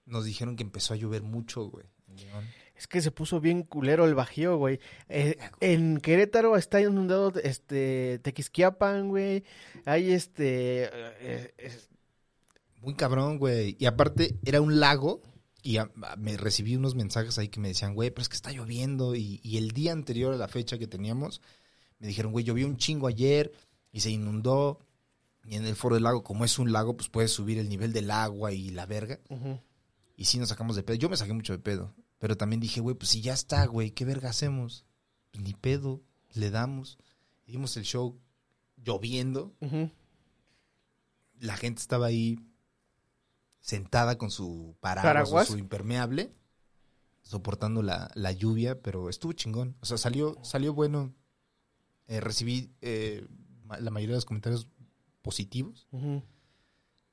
[0.05, 1.85] nos dijeron que empezó a llover mucho, güey.
[2.75, 4.79] Es que se puso bien culero el bajío, güey.
[5.07, 9.43] Eh, en Querétaro está inundado este Tequisquiapan, güey.
[9.85, 11.53] Hay este eh,
[12.81, 13.75] Muy cabrón, güey.
[13.79, 15.21] Y aparte, era un lago.
[15.63, 18.35] Y a- a- me recibí unos mensajes ahí que me decían, güey, pero es que
[18.35, 19.15] está lloviendo.
[19.15, 21.39] Y, y el día anterior a la fecha que teníamos,
[21.99, 23.51] me dijeron, güey, llovió un chingo ayer
[23.91, 24.79] y se inundó.
[25.45, 27.93] Y en el foro del lago, como es un lago, pues puedes subir el nivel
[27.93, 29.19] del agua y la verga.
[30.21, 30.97] Y sí nos sacamos de pedo.
[30.97, 31.95] Yo me saqué mucho de pedo.
[32.19, 34.85] Pero también dije, güey, pues si ya está, güey, ¿qué verga hacemos?
[35.31, 36.99] Pues ni pedo, le damos.
[37.47, 38.21] Dimos el show
[38.77, 39.55] lloviendo
[41.39, 42.37] la gente estaba ahí
[43.61, 45.49] sentada con su paraguas, ¿Paraguas?
[45.49, 46.35] o su impermeable,
[47.23, 49.75] soportando la, la lluvia, pero estuvo chingón.
[49.81, 51.15] O sea, salió, salió bueno.
[52.05, 53.27] Eh, recibí eh,
[53.79, 54.67] la mayoría de los comentarios
[55.23, 55.87] positivos.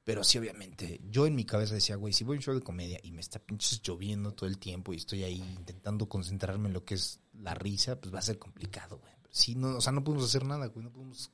[0.09, 2.63] Pero sí, obviamente, yo en mi cabeza decía, güey, si voy a un show de
[2.63, 6.73] comedia y me está pinches lloviendo todo el tiempo y estoy ahí intentando concentrarme en
[6.73, 9.13] lo que es la risa, pues va a ser complicado, güey.
[9.29, 11.31] Sí, no, o sea, no podemos hacer nada, güey, no podemos...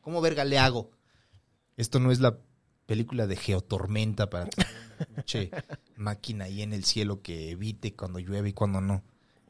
[0.00, 0.92] ¿Cómo verga le hago?
[1.76, 2.38] Esto no es la
[2.86, 5.50] película de Geotormenta para tener una pinche
[5.96, 9.04] máquina ahí en el cielo que evite cuando llueve y cuando no.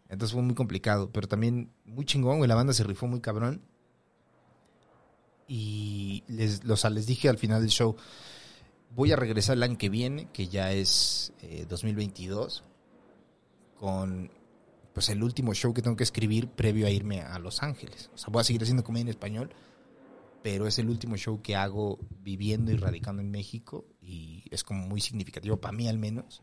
[0.09, 2.49] Entonces fue muy complicado, pero también muy chingón, güey.
[2.49, 3.63] La banda se rifó muy cabrón.
[5.47, 7.97] Y les, les dije al final del show,
[8.95, 12.65] voy a regresar el año que viene, que ya es eh, 2022,
[13.79, 14.31] con
[14.93, 18.11] pues el último show que tengo que escribir previo a irme a Los Ángeles.
[18.15, 19.51] O sea, voy a seguir haciendo comedia en español,
[20.43, 24.87] pero es el último show que hago viviendo y radicando en México y es como
[24.87, 26.41] muy significativo para mí al menos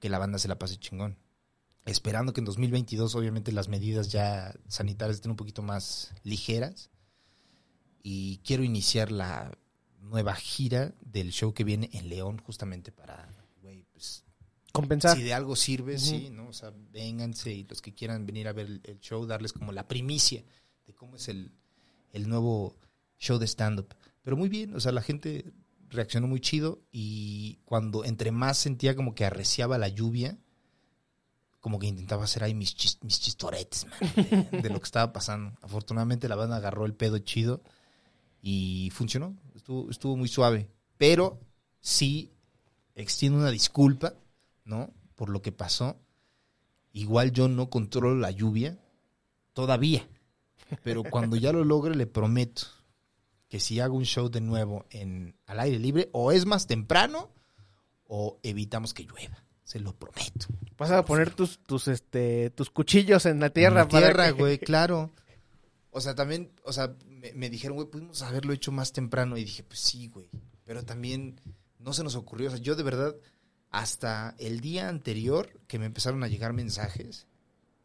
[0.00, 1.16] que la banda se la pase chingón.
[1.86, 6.90] Esperando que en 2022 obviamente las medidas ya sanitarias estén un poquito más ligeras
[8.02, 9.50] y quiero iniciar la
[10.00, 13.28] nueva gira del show que viene en León justamente para,
[13.62, 14.24] güey, pues
[14.72, 15.16] Compensar.
[15.16, 16.48] si de algo sirve, sí, ¿no?
[16.48, 19.72] O sea, vénganse y los que quieran venir a ver el, el show, darles como
[19.72, 20.44] la primicia
[20.86, 21.52] de cómo es el,
[22.12, 22.76] el nuevo
[23.18, 23.94] show de stand-up.
[24.22, 25.52] Pero muy bien, o sea, la gente
[25.90, 30.38] reaccionó muy chido y cuando entre más sentía como que arreciaba la lluvia,
[31.60, 33.98] como que intentaba hacer ahí mis, chis- mis chistoretes, man,
[34.50, 35.58] de, de lo que estaba pasando.
[35.62, 37.60] Afortunadamente la banda agarró el pedo chido
[38.42, 40.68] y funcionó, estuvo, estuvo muy suave.
[40.96, 41.40] Pero
[41.80, 42.32] sí
[42.94, 44.14] extiendo una disculpa,
[44.64, 44.92] ¿no?
[45.14, 45.96] Por lo que pasó.
[46.92, 48.78] Igual yo no controlo la lluvia
[49.52, 50.06] todavía.
[50.82, 52.62] Pero cuando ya lo logre, le prometo
[53.48, 57.30] que si hago un show de nuevo en al aire libre, o es más temprano,
[58.06, 59.42] o evitamos que llueva.
[59.64, 60.46] Se lo prometo.
[60.78, 63.82] Vas a poner tus, tus, este, tus cuchillos en la tierra.
[63.82, 65.10] En la tierra, que- güey, claro.
[65.90, 66.94] O sea, también, o sea,
[67.34, 69.36] me, dijeron, güey, pudimos haberlo hecho más temprano.
[69.36, 70.28] Y dije, pues sí, güey.
[70.64, 71.40] Pero también
[71.78, 72.48] no se nos ocurrió.
[72.48, 73.16] O sea, yo de verdad,
[73.70, 77.26] hasta el día anterior que me empezaron a llegar mensajes,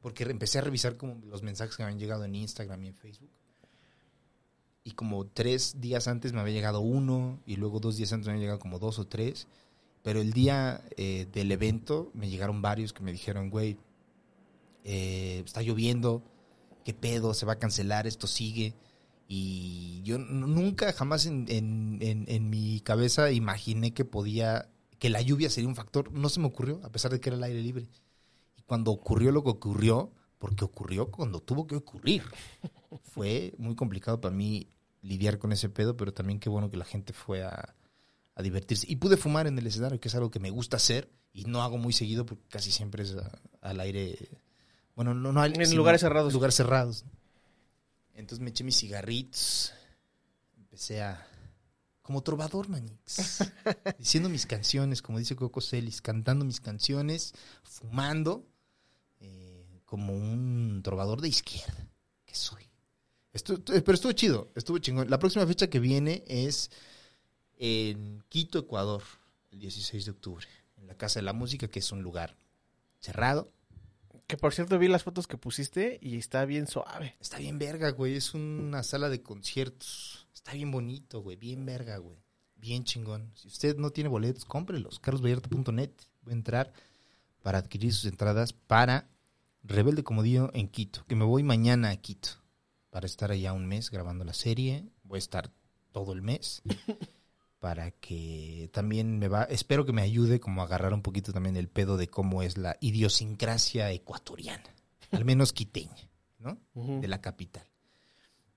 [0.02, 2.96] porque empecé a revisar como los mensajes que me habían llegado en Instagram y en
[2.96, 3.32] Facebook.
[4.84, 8.34] Y como tres días antes me había llegado uno, y luego dos días antes me
[8.34, 9.48] habían llegado como dos o tres.
[10.04, 13.78] Pero el día eh, del evento me llegaron varios que me dijeron, güey,
[14.84, 16.22] eh, está lloviendo,
[16.84, 18.76] qué pedo, se va a cancelar, esto sigue.
[19.28, 24.70] Y yo nunca, jamás en, en- en- en mi cabeza imaginé que podía,
[25.00, 26.12] que la lluvia sería un factor.
[26.12, 27.88] No se me ocurrió, a pesar de que era el aire libre.
[28.58, 32.24] Y cuando ocurrió lo que ocurrió, porque ocurrió cuando tuvo que ocurrir,
[33.04, 34.68] fue muy complicado para mí
[35.02, 37.76] lidiar con ese pedo, pero también qué bueno que la gente fue a,
[38.36, 38.86] a divertirse.
[38.90, 41.62] Y pude fumar en el escenario, que es algo que me gusta hacer y no
[41.64, 44.18] hago muy seguido porque casi siempre es a- al aire.
[44.96, 46.34] Bueno, no, no al- En lugares cerrados.
[46.34, 47.06] Lugares cerrados.
[48.16, 49.74] Entonces me eché mis cigarritos,
[50.58, 51.28] empecé a...
[52.02, 53.40] Como trovador, manix.
[54.00, 58.46] diciendo mis canciones, como dice Coco Celis, cantando mis canciones, fumando,
[59.20, 61.88] eh, como un trovador de izquierda,
[62.26, 62.70] que soy.
[63.34, 65.10] Estu- tu- pero estuvo chido, estuvo chingón.
[65.10, 66.70] La próxima fecha que viene es
[67.58, 69.02] en Quito, Ecuador,
[69.52, 70.46] el 16 de octubre,
[70.78, 72.38] en la Casa de la Música, que es un lugar
[73.00, 73.52] cerrado.
[74.28, 77.16] Que por cierto vi las fotos que pusiste y está bien suave.
[77.20, 80.28] Está bien verga, güey, es una sala de conciertos.
[80.34, 82.18] Está bien bonito, güey, bien verga, güey.
[82.56, 83.32] Bien chingón.
[83.36, 85.00] Si usted no tiene boletos, cómprelos.
[85.00, 85.92] carlosvallarta.net.
[86.24, 86.74] Voy a entrar
[87.44, 89.08] para adquirir sus entradas para
[89.62, 92.30] Rebelde Comodío en Quito, que me voy mañana a Quito
[92.90, 94.90] para estar allá un mes grabando la serie.
[95.04, 95.52] Voy a estar
[95.92, 96.64] todo el mes
[97.66, 101.56] para que también me va, espero que me ayude como a agarrar un poquito también
[101.58, 104.62] el pedo de cómo es la idiosincrasia ecuatoriana,
[105.12, 106.08] al menos quiteña,
[106.38, 106.60] ¿no?
[106.76, 107.66] De la capital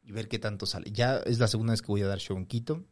[0.04, 0.90] y ver qué tanto sale.
[0.92, 2.84] Ya es la segunda vez que voy a dar show en Quito,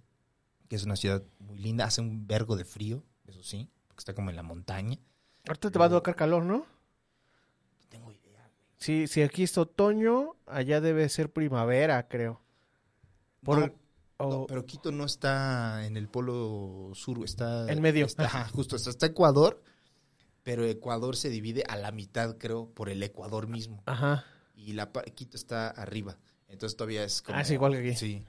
[0.70, 4.14] que es una ciudad muy linda, hace un vergo de frío, eso sí, porque está
[4.14, 4.96] como en la montaña.
[5.46, 6.60] Ahorita te va a tocar calor, ¿no?
[6.60, 8.50] No tengo idea.
[8.78, 12.40] Sí, si aquí es otoño, allá debe ser primavera, creo.
[13.42, 13.74] Por- No,
[14.18, 18.06] o- no, pero Quito no está en el polo sur, está En medio.
[18.06, 19.62] Está, ajá, justo, está, Ecuador,
[20.42, 23.82] pero Ecuador se divide a la mitad, creo, por el Ecuador mismo.
[23.86, 24.24] Ajá.
[24.54, 26.18] Y la Quito está arriba.
[26.48, 27.94] Entonces todavía es como Ah, es igual que aquí.
[27.96, 28.24] Sí.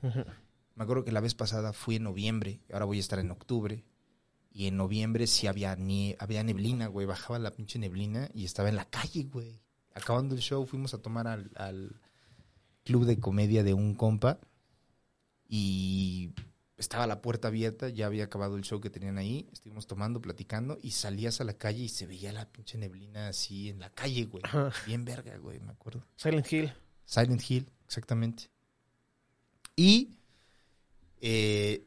[0.75, 3.83] Me acuerdo que la vez pasada fui en noviembre, ahora voy a estar en octubre.
[4.51, 7.05] Y en noviembre sí había, nie había neblina, güey.
[7.05, 9.61] Bajaba la pinche neblina y estaba en la calle, güey.
[9.93, 12.01] Acabando el show, fuimos a tomar al, al
[12.83, 14.39] club de comedia de un compa.
[15.49, 16.33] Y
[16.77, 19.47] estaba la puerta abierta, ya había acabado el show que tenían ahí.
[19.51, 20.77] Estuvimos tomando, platicando.
[20.81, 24.25] Y salías a la calle y se veía la pinche neblina así en la calle,
[24.25, 24.43] güey.
[24.45, 24.71] Ajá.
[24.85, 26.03] Bien verga, güey, me acuerdo.
[26.15, 26.73] Silent Hill.
[27.05, 28.49] Silent Hill, exactamente.
[29.75, 30.17] Y
[31.21, 31.85] eh,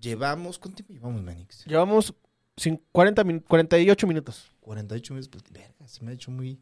[0.00, 1.64] llevamos, ¿cuánto tiempo llevamos, Manix?
[1.66, 2.14] Llevamos
[2.56, 4.52] cin- 40 min- 48 minutos.
[4.60, 6.60] 48 minutos, pues, verga, se me ha hecho muy,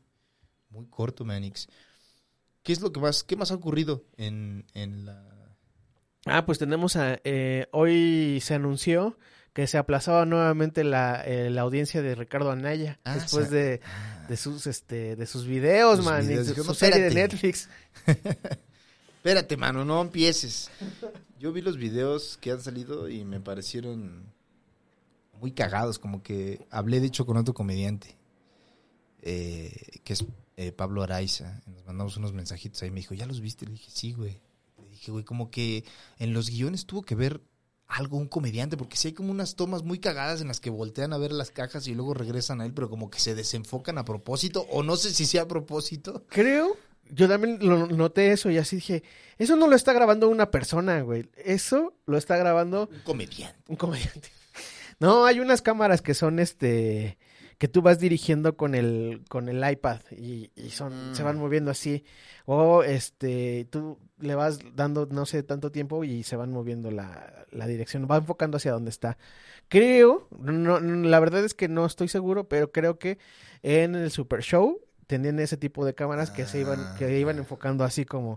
[0.71, 1.69] muy corto, Manix.
[2.63, 5.34] ¿Qué es lo que más, qué más ha ocurrido en, en la...
[6.27, 7.21] Ah, pues tenemos a...
[7.25, 9.19] eh, hoy se anunció
[9.53, 13.81] que se aplazaba nuevamente la, eh, la audiencia de Ricardo Anaya Ah, después de,
[14.29, 17.15] de sus este de sus videos, Sus man, y su "No, serie de espérate".
[17.15, 17.69] Netflix.
[19.17, 20.71] Espérate, mano, no empieces.
[21.39, 24.33] Yo vi los videos que han salido y me parecieron
[25.41, 28.17] muy cagados, como que hablé de hecho con otro comediante,
[29.23, 29.73] eh,
[30.05, 30.25] que es
[30.57, 33.67] eh, Pablo Araiza, y nos mandamos unos mensajitos ahí, me dijo, ¿ya los viste?
[33.67, 34.41] Le dije, sí, güey.
[35.05, 35.85] Dije, güey, como que
[36.19, 37.43] en los guiones tuvo que ver
[37.87, 41.13] algo un comediante, porque sí hay como unas tomas muy cagadas en las que voltean
[41.13, 44.07] a ver las cajas y luego regresan a él, pero como que se desenfocan a
[44.07, 46.25] propósito, o no sé si sea a propósito.
[46.31, 46.75] Creo,
[47.11, 49.03] yo también lo noté eso y así dije,
[49.37, 51.29] eso no lo está grabando una persona, güey.
[51.37, 53.59] Eso lo está grabando Un comediante.
[53.69, 54.31] un comediante.
[55.01, 57.19] No, hay unas cámaras que son este
[57.59, 61.41] que tú vas dirigiendo con el, con el iPad y, y son, se van Mm.
[61.41, 62.05] moviendo así.
[62.47, 67.47] O este, tú le vas dando, no sé, tanto tiempo y se van moviendo la,
[67.51, 69.17] la dirección, va enfocando hacia donde está.
[69.69, 73.19] Creo, no, la verdad es que no estoy seguro, pero creo que
[73.63, 77.37] en el Super Show tenían ese tipo de cámaras que se iban, Ah, que iban
[77.37, 77.41] ya.
[77.43, 78.37] enfocando así como.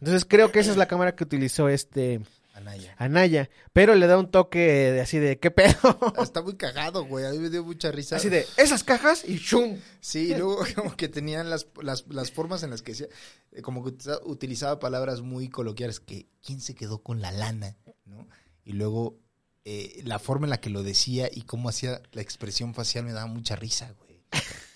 [0.00, 2.20] Entonces creo que esa es la cámara que utilizó este
[2.58, 2.94] Anaya.
[2.98, 5.78] Anaya, pero le da un toque de así de qué pedo.
[6.22, 7.24] Está muy cagado, güey.
[7.26, 8.16] A mí me dio mucha risa.
[8.16, 9.78] Así de esas cajas y ¡shum!
[10.00, 13.06] Sí, y luego como que tenían las, las, las formas en las que decía,
[13.52, 17.76] eh, como que utiliza- utilizaba palabras muy coloquiales, que quién se quedó con la lana,
[18.04, 18.28] ¿no?
[18.64, 19.18] Y luego
[19.64, 23.12] eh, la forma en la que lo decía y cómo hacía la expresión facial me
[23.12, 24.08] daba mucha risa, güey.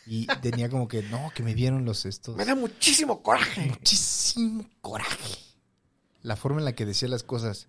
[0.06, 2.36] Y tenía como que, no, que me dieron los estos...
[2.36, 3.66] Me da muchísimo coraje.
[3.68, 5.36] muchísimo coraje.
[6.22, 7.68] La forma en la que decía las cosas.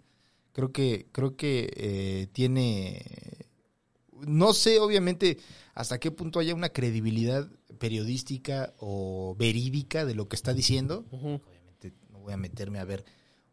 [0.54, 3.04] Creo que, creo que eh, tiene.
[4.12, 5.39] No sé, obviamente,
[5.74, 7.49] hasta qué punto haya una credibilidad
[7.80, 11.06] periodística o verídica de lo que está diciendo.
[11.12, 13.04] Obviamente, no voy a meterme a ver.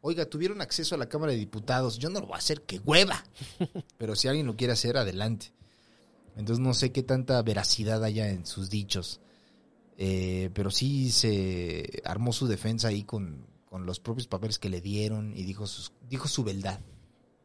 [0.02, 1.98] Oiga, tuvieron acceso a la Cámara de Diputados.
[1.98, 3.24] Yo no lo voy a hacer, qué hueva.
[3.98, 5.52] Pero si alguien lo quiere hacer, adelante.
[6.36, 9.20] Entonces no sé qué tanta veracidad haya en sus dichos.
[10.02, 14.82] Eh, pero sí se armó su defensa ahí con, con los propios papeles que le
[14.82, 16.80] dieron y dijo, sus, dijo su verdad.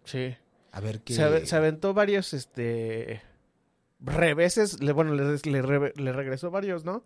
[0.03, 0.35] Sí.
[0.73, 1.13] A ver qué...
[1.13, 3.21] Se, ave- se aventó varios, este,
[3.99, 7.05] reveses, le, bueno, le, le re- le regresó varios, ¿no?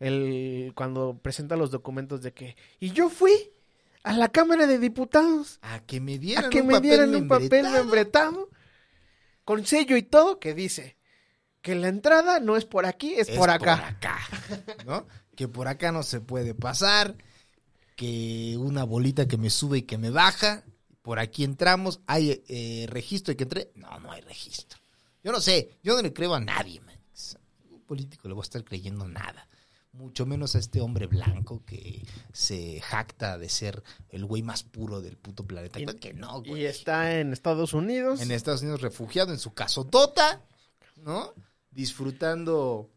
[0.00, 3.32] El, cuando presenta los documentos de que, y yo fui
[4.02, 7.14] a la Cámara de Diputados A que me dieran a que un me papel dieran
[7.14, 8.48] un papel membretado.
[9.44, 10.96] con sello y todo que dice
[11.60, 13.86] que la entrada no es por aquí, es, Es por acá.
[13.88, 14.18] acá,
[14.86, 15.06] ¿no?
[15.36, 17.14] Que por acá no se puede pasar,
[18.02, 20.64] que una bolita que me sube y que me baja,
[21.02, 24.80] por aquí entramos, hay eh, registro y que entré, no, no hay registro.
[25.22, 26.98] Yo no sé, yo no le creo a nadie, man.
[27.70, 29.46] Un político le voy a estar creyendo nada.
[29.92, 35.00] Mucho menos a este hombre blanco que se jacta de ser el güey más puro
[35.00, 35.78] del puto planeta.
[35.78, 36.62] Y- que no, güey.
[36.62, 38.20] Y está en Estados Unidos.
[38.20, 40.42] En Estados Unidos refugiado en su casotota,
[40.96, 41.34] ¿no?
[41.70, 42.90] Disfrutando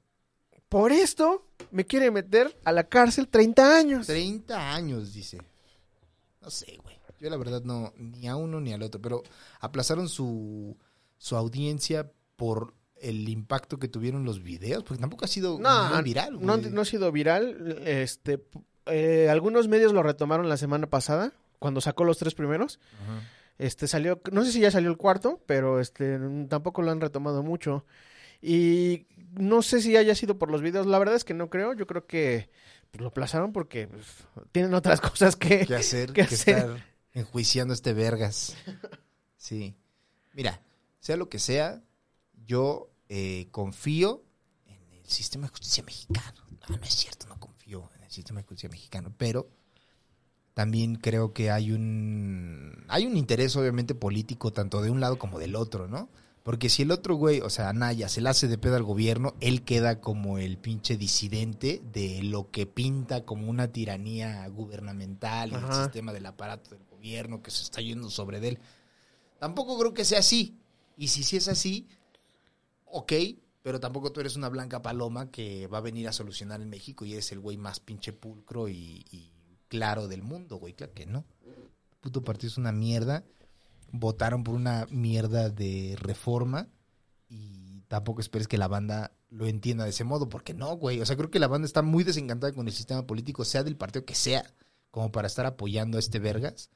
[0.75, 4.07] Por esto me quiere meter a la cárcel 30 años.
[4.07, 5.37] 30 años, dice.
[6.41, 6.99] No sé, güey.
[7.17, 9.23] Yo la verdad no, ni a uno ni al otro, pero
[9.61, 10.75] aplazaron su,
[11.17, 16.45] su audiencia por el impacto que tuvieron los videos, porque tampoco ha sido No, viral,
[16.45, 16.69] no, güey.
[16.69, 17.81] no ha sido viral.
[17.85, 18.43] Este,
[18.87, 22.81] eh, algunos medios lo retomaron la semana pasada, cuando sacó los tres primeros.
[23.01, 23.21] Ajá.
[23.59, 26.19] Este salió, no sé si ya salió el cuarto, pero este
[26.49, 27.85] tampoco lo han retomado mucho.
[28.41, 29.07] Y
[29.37, 31.87] no sé si haya sido por los videos, la verdad es que no creo, yo
[31.87, 32.49] creo que
[32.91, 34.05] pues, lo aplazaron porque pues,
[34.51, 35.65] tienen otras cosas que...
[35.65, 36.13] ¿Qué hacer?
[36.13, 36.57] ¿Qué que hacer?
[36.57, 38.55] estar enjuiciando a este vergas.
[39.37, 39.75] Sí.
[40.33, 40.61] Mira,
[40.99, 41.81] sea lo que sea,
[42.45, 44.23] yo eh, confío
[44.65, 46.43] en el sistema de justicia mexicano.
[46.67, 49.49] No, no es cierto, no confío en el sistema de justicia mexicano, pero
[50.55, 55.37] también creo que hay un hay un interés obviamente político tanto de un lado como
[55.37, 56.09] del otro, ¿no?
[56.45, 59.33] Porque si el otro güey, o sea, Anaya, se le hace de pedo al gobierno,
[59.39, 65.55] él queda como el pinche disidente de lo que pinta como una tiranía gubernamental y
[65.55, 68.59] el sistema del aparato del gobierno que se está yendo sobre de él.
[69.39, 70.55] Tampoco creo que sea así.
[70.95, 71.87] Y si sí es así,
[72.85, 73.13] ok,
[73.63, 77.05] pero tampoco tú eres una blanca paloma que va a venir a solucionar en México
[77.05, 79.31] y eres el güey más pinche pulcro y, y
[79.67, 80.73] claro del mundo, güey.
[80.73, 81.25] Claro que no.
[81.43, 83.23] El puto partido es una mierda.
[83.99, 86.69] Votaron por una mierda de reforma
[87.29, 91.01] y tampoco esperes que la banda lo entienda de ese modo, porque no, güey.
[91.01, 93.77] O sea, creo que la banda está muy desencantada con el sistema político, sea del
[93.77, 94.45] partido que sea,
[94.91, 96.69] como para estar apoyando a este vergas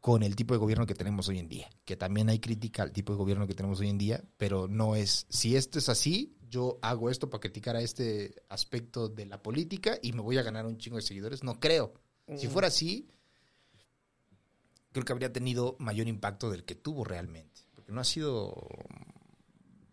[0.00, 1.70] con el tipo de gobierno que tenemos hoy en día.
[1.84, 4.96] Que también hay crítica al tipo de gobierno que tenemos hoy en día, pero no
[4.96, 9.40] es, si esto es así, yo hago esto para criticar a este aspecto de la
[9.42, 11.44] política y me voy a ganar un chingo de seguidores.
[11.44, 11.94] No creo.
[12.36, 13.08] Si fuera así,
[14.92, 17.62] creo que habría tenido mayor impacto del que tuvo realmente.
[17.74, 18.68] Porque no ha sido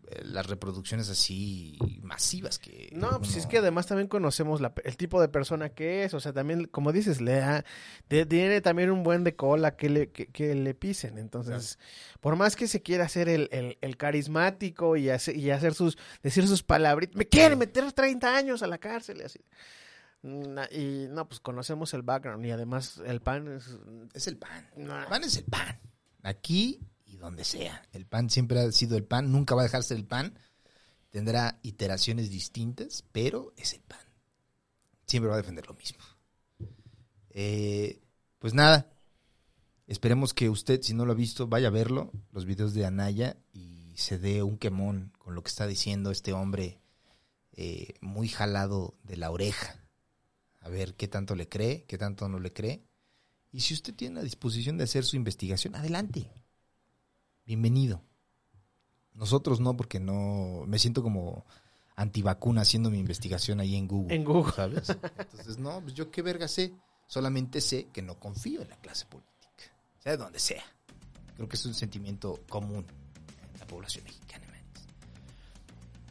[0.08, 2.88] eh, las reproducciones así masivas que...
[2.92, 6.14] No, pues uno- es que además también conocemos la- el tipo de persona que es,
[6.14, 7.64] o sea, también, como dices, le da-
[8.08, 11.78] de- tiene también un buen de cola que le, que, que le pisen, entonces,
[12.20, 15.96] por más que se quiera hacer el, el- el carismático y, hacer, y hacer sus,
[16.22, 19.38] decir sus palabritas, me quiere meter 30 años a la cárcel y así.
[20.22, 23.78] Y no, pues conocemos el background y además el pan es...
[24.12, 24.68] Es el pan.
[24.76, 25.02] Nah.
[25.02, 25.80] El pan es el pan.
[26.22, 27.82] Aquí y donde sea.
[27.92, 30.38] El pan siempre ha sido el pan, nunca va a dejar de ser el pan.
[31.10, 33.98] Tendrá iteraciones distintas, pero es el pan.
[35.06, 36.04] Siempre va a defender lo mismo.
[37.30, 38.00] Eh,
[38.38, 38.92] pues nada.
[39.86, 43.36] Esperemos que usted, si no lo ha visto, vaya a verlo, los videos de Anaya
[43.52, 46.80] y y se dé un quemón con lo que está diciendo este hombre
[47.52, 49.76] eh, muy jalado de la oreja.
[50.60, 52.84] A ver qué tanto le cree, qué tanto no le cree.
[53.52, 56.30] Y si usted tiene la disposición de hacer su investigación, adelante.
[57.44, 58.04] Bienvenido.
[59.14, 60.64] Nosotros no, porque no.
[60.66, 61.44] Me siento como
[61.96, 64.14] antivacuna haciendo mi investigación ahí en Google.
[64.14, 64.52] En Google.
[64.52, 64.88] ¿Sabes?
[64.90, 66.72] Entonces, no, pues yo qué verga sé.
[67.06, 69.30] Solamente sé que no confío en la clase política.
[69.98, 70.62] Sea de donde sea.
[71.34, 72.86] Creo que es un sentimiento común
[73.52, 74.86] en la población mexicana, Manix.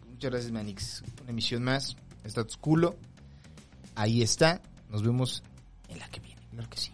[0.10, 1.04] Muchas gracias, Manix.
[1.22, 1.96] Una emisión más.
[2.26, 2.98] Status culo.
[4.00, 4.62] Ahí está.
[4.88, 5.44] Nos vemos
[5.90, 6.42] en la que viene.
[6.52, 6.90] Claro que sí.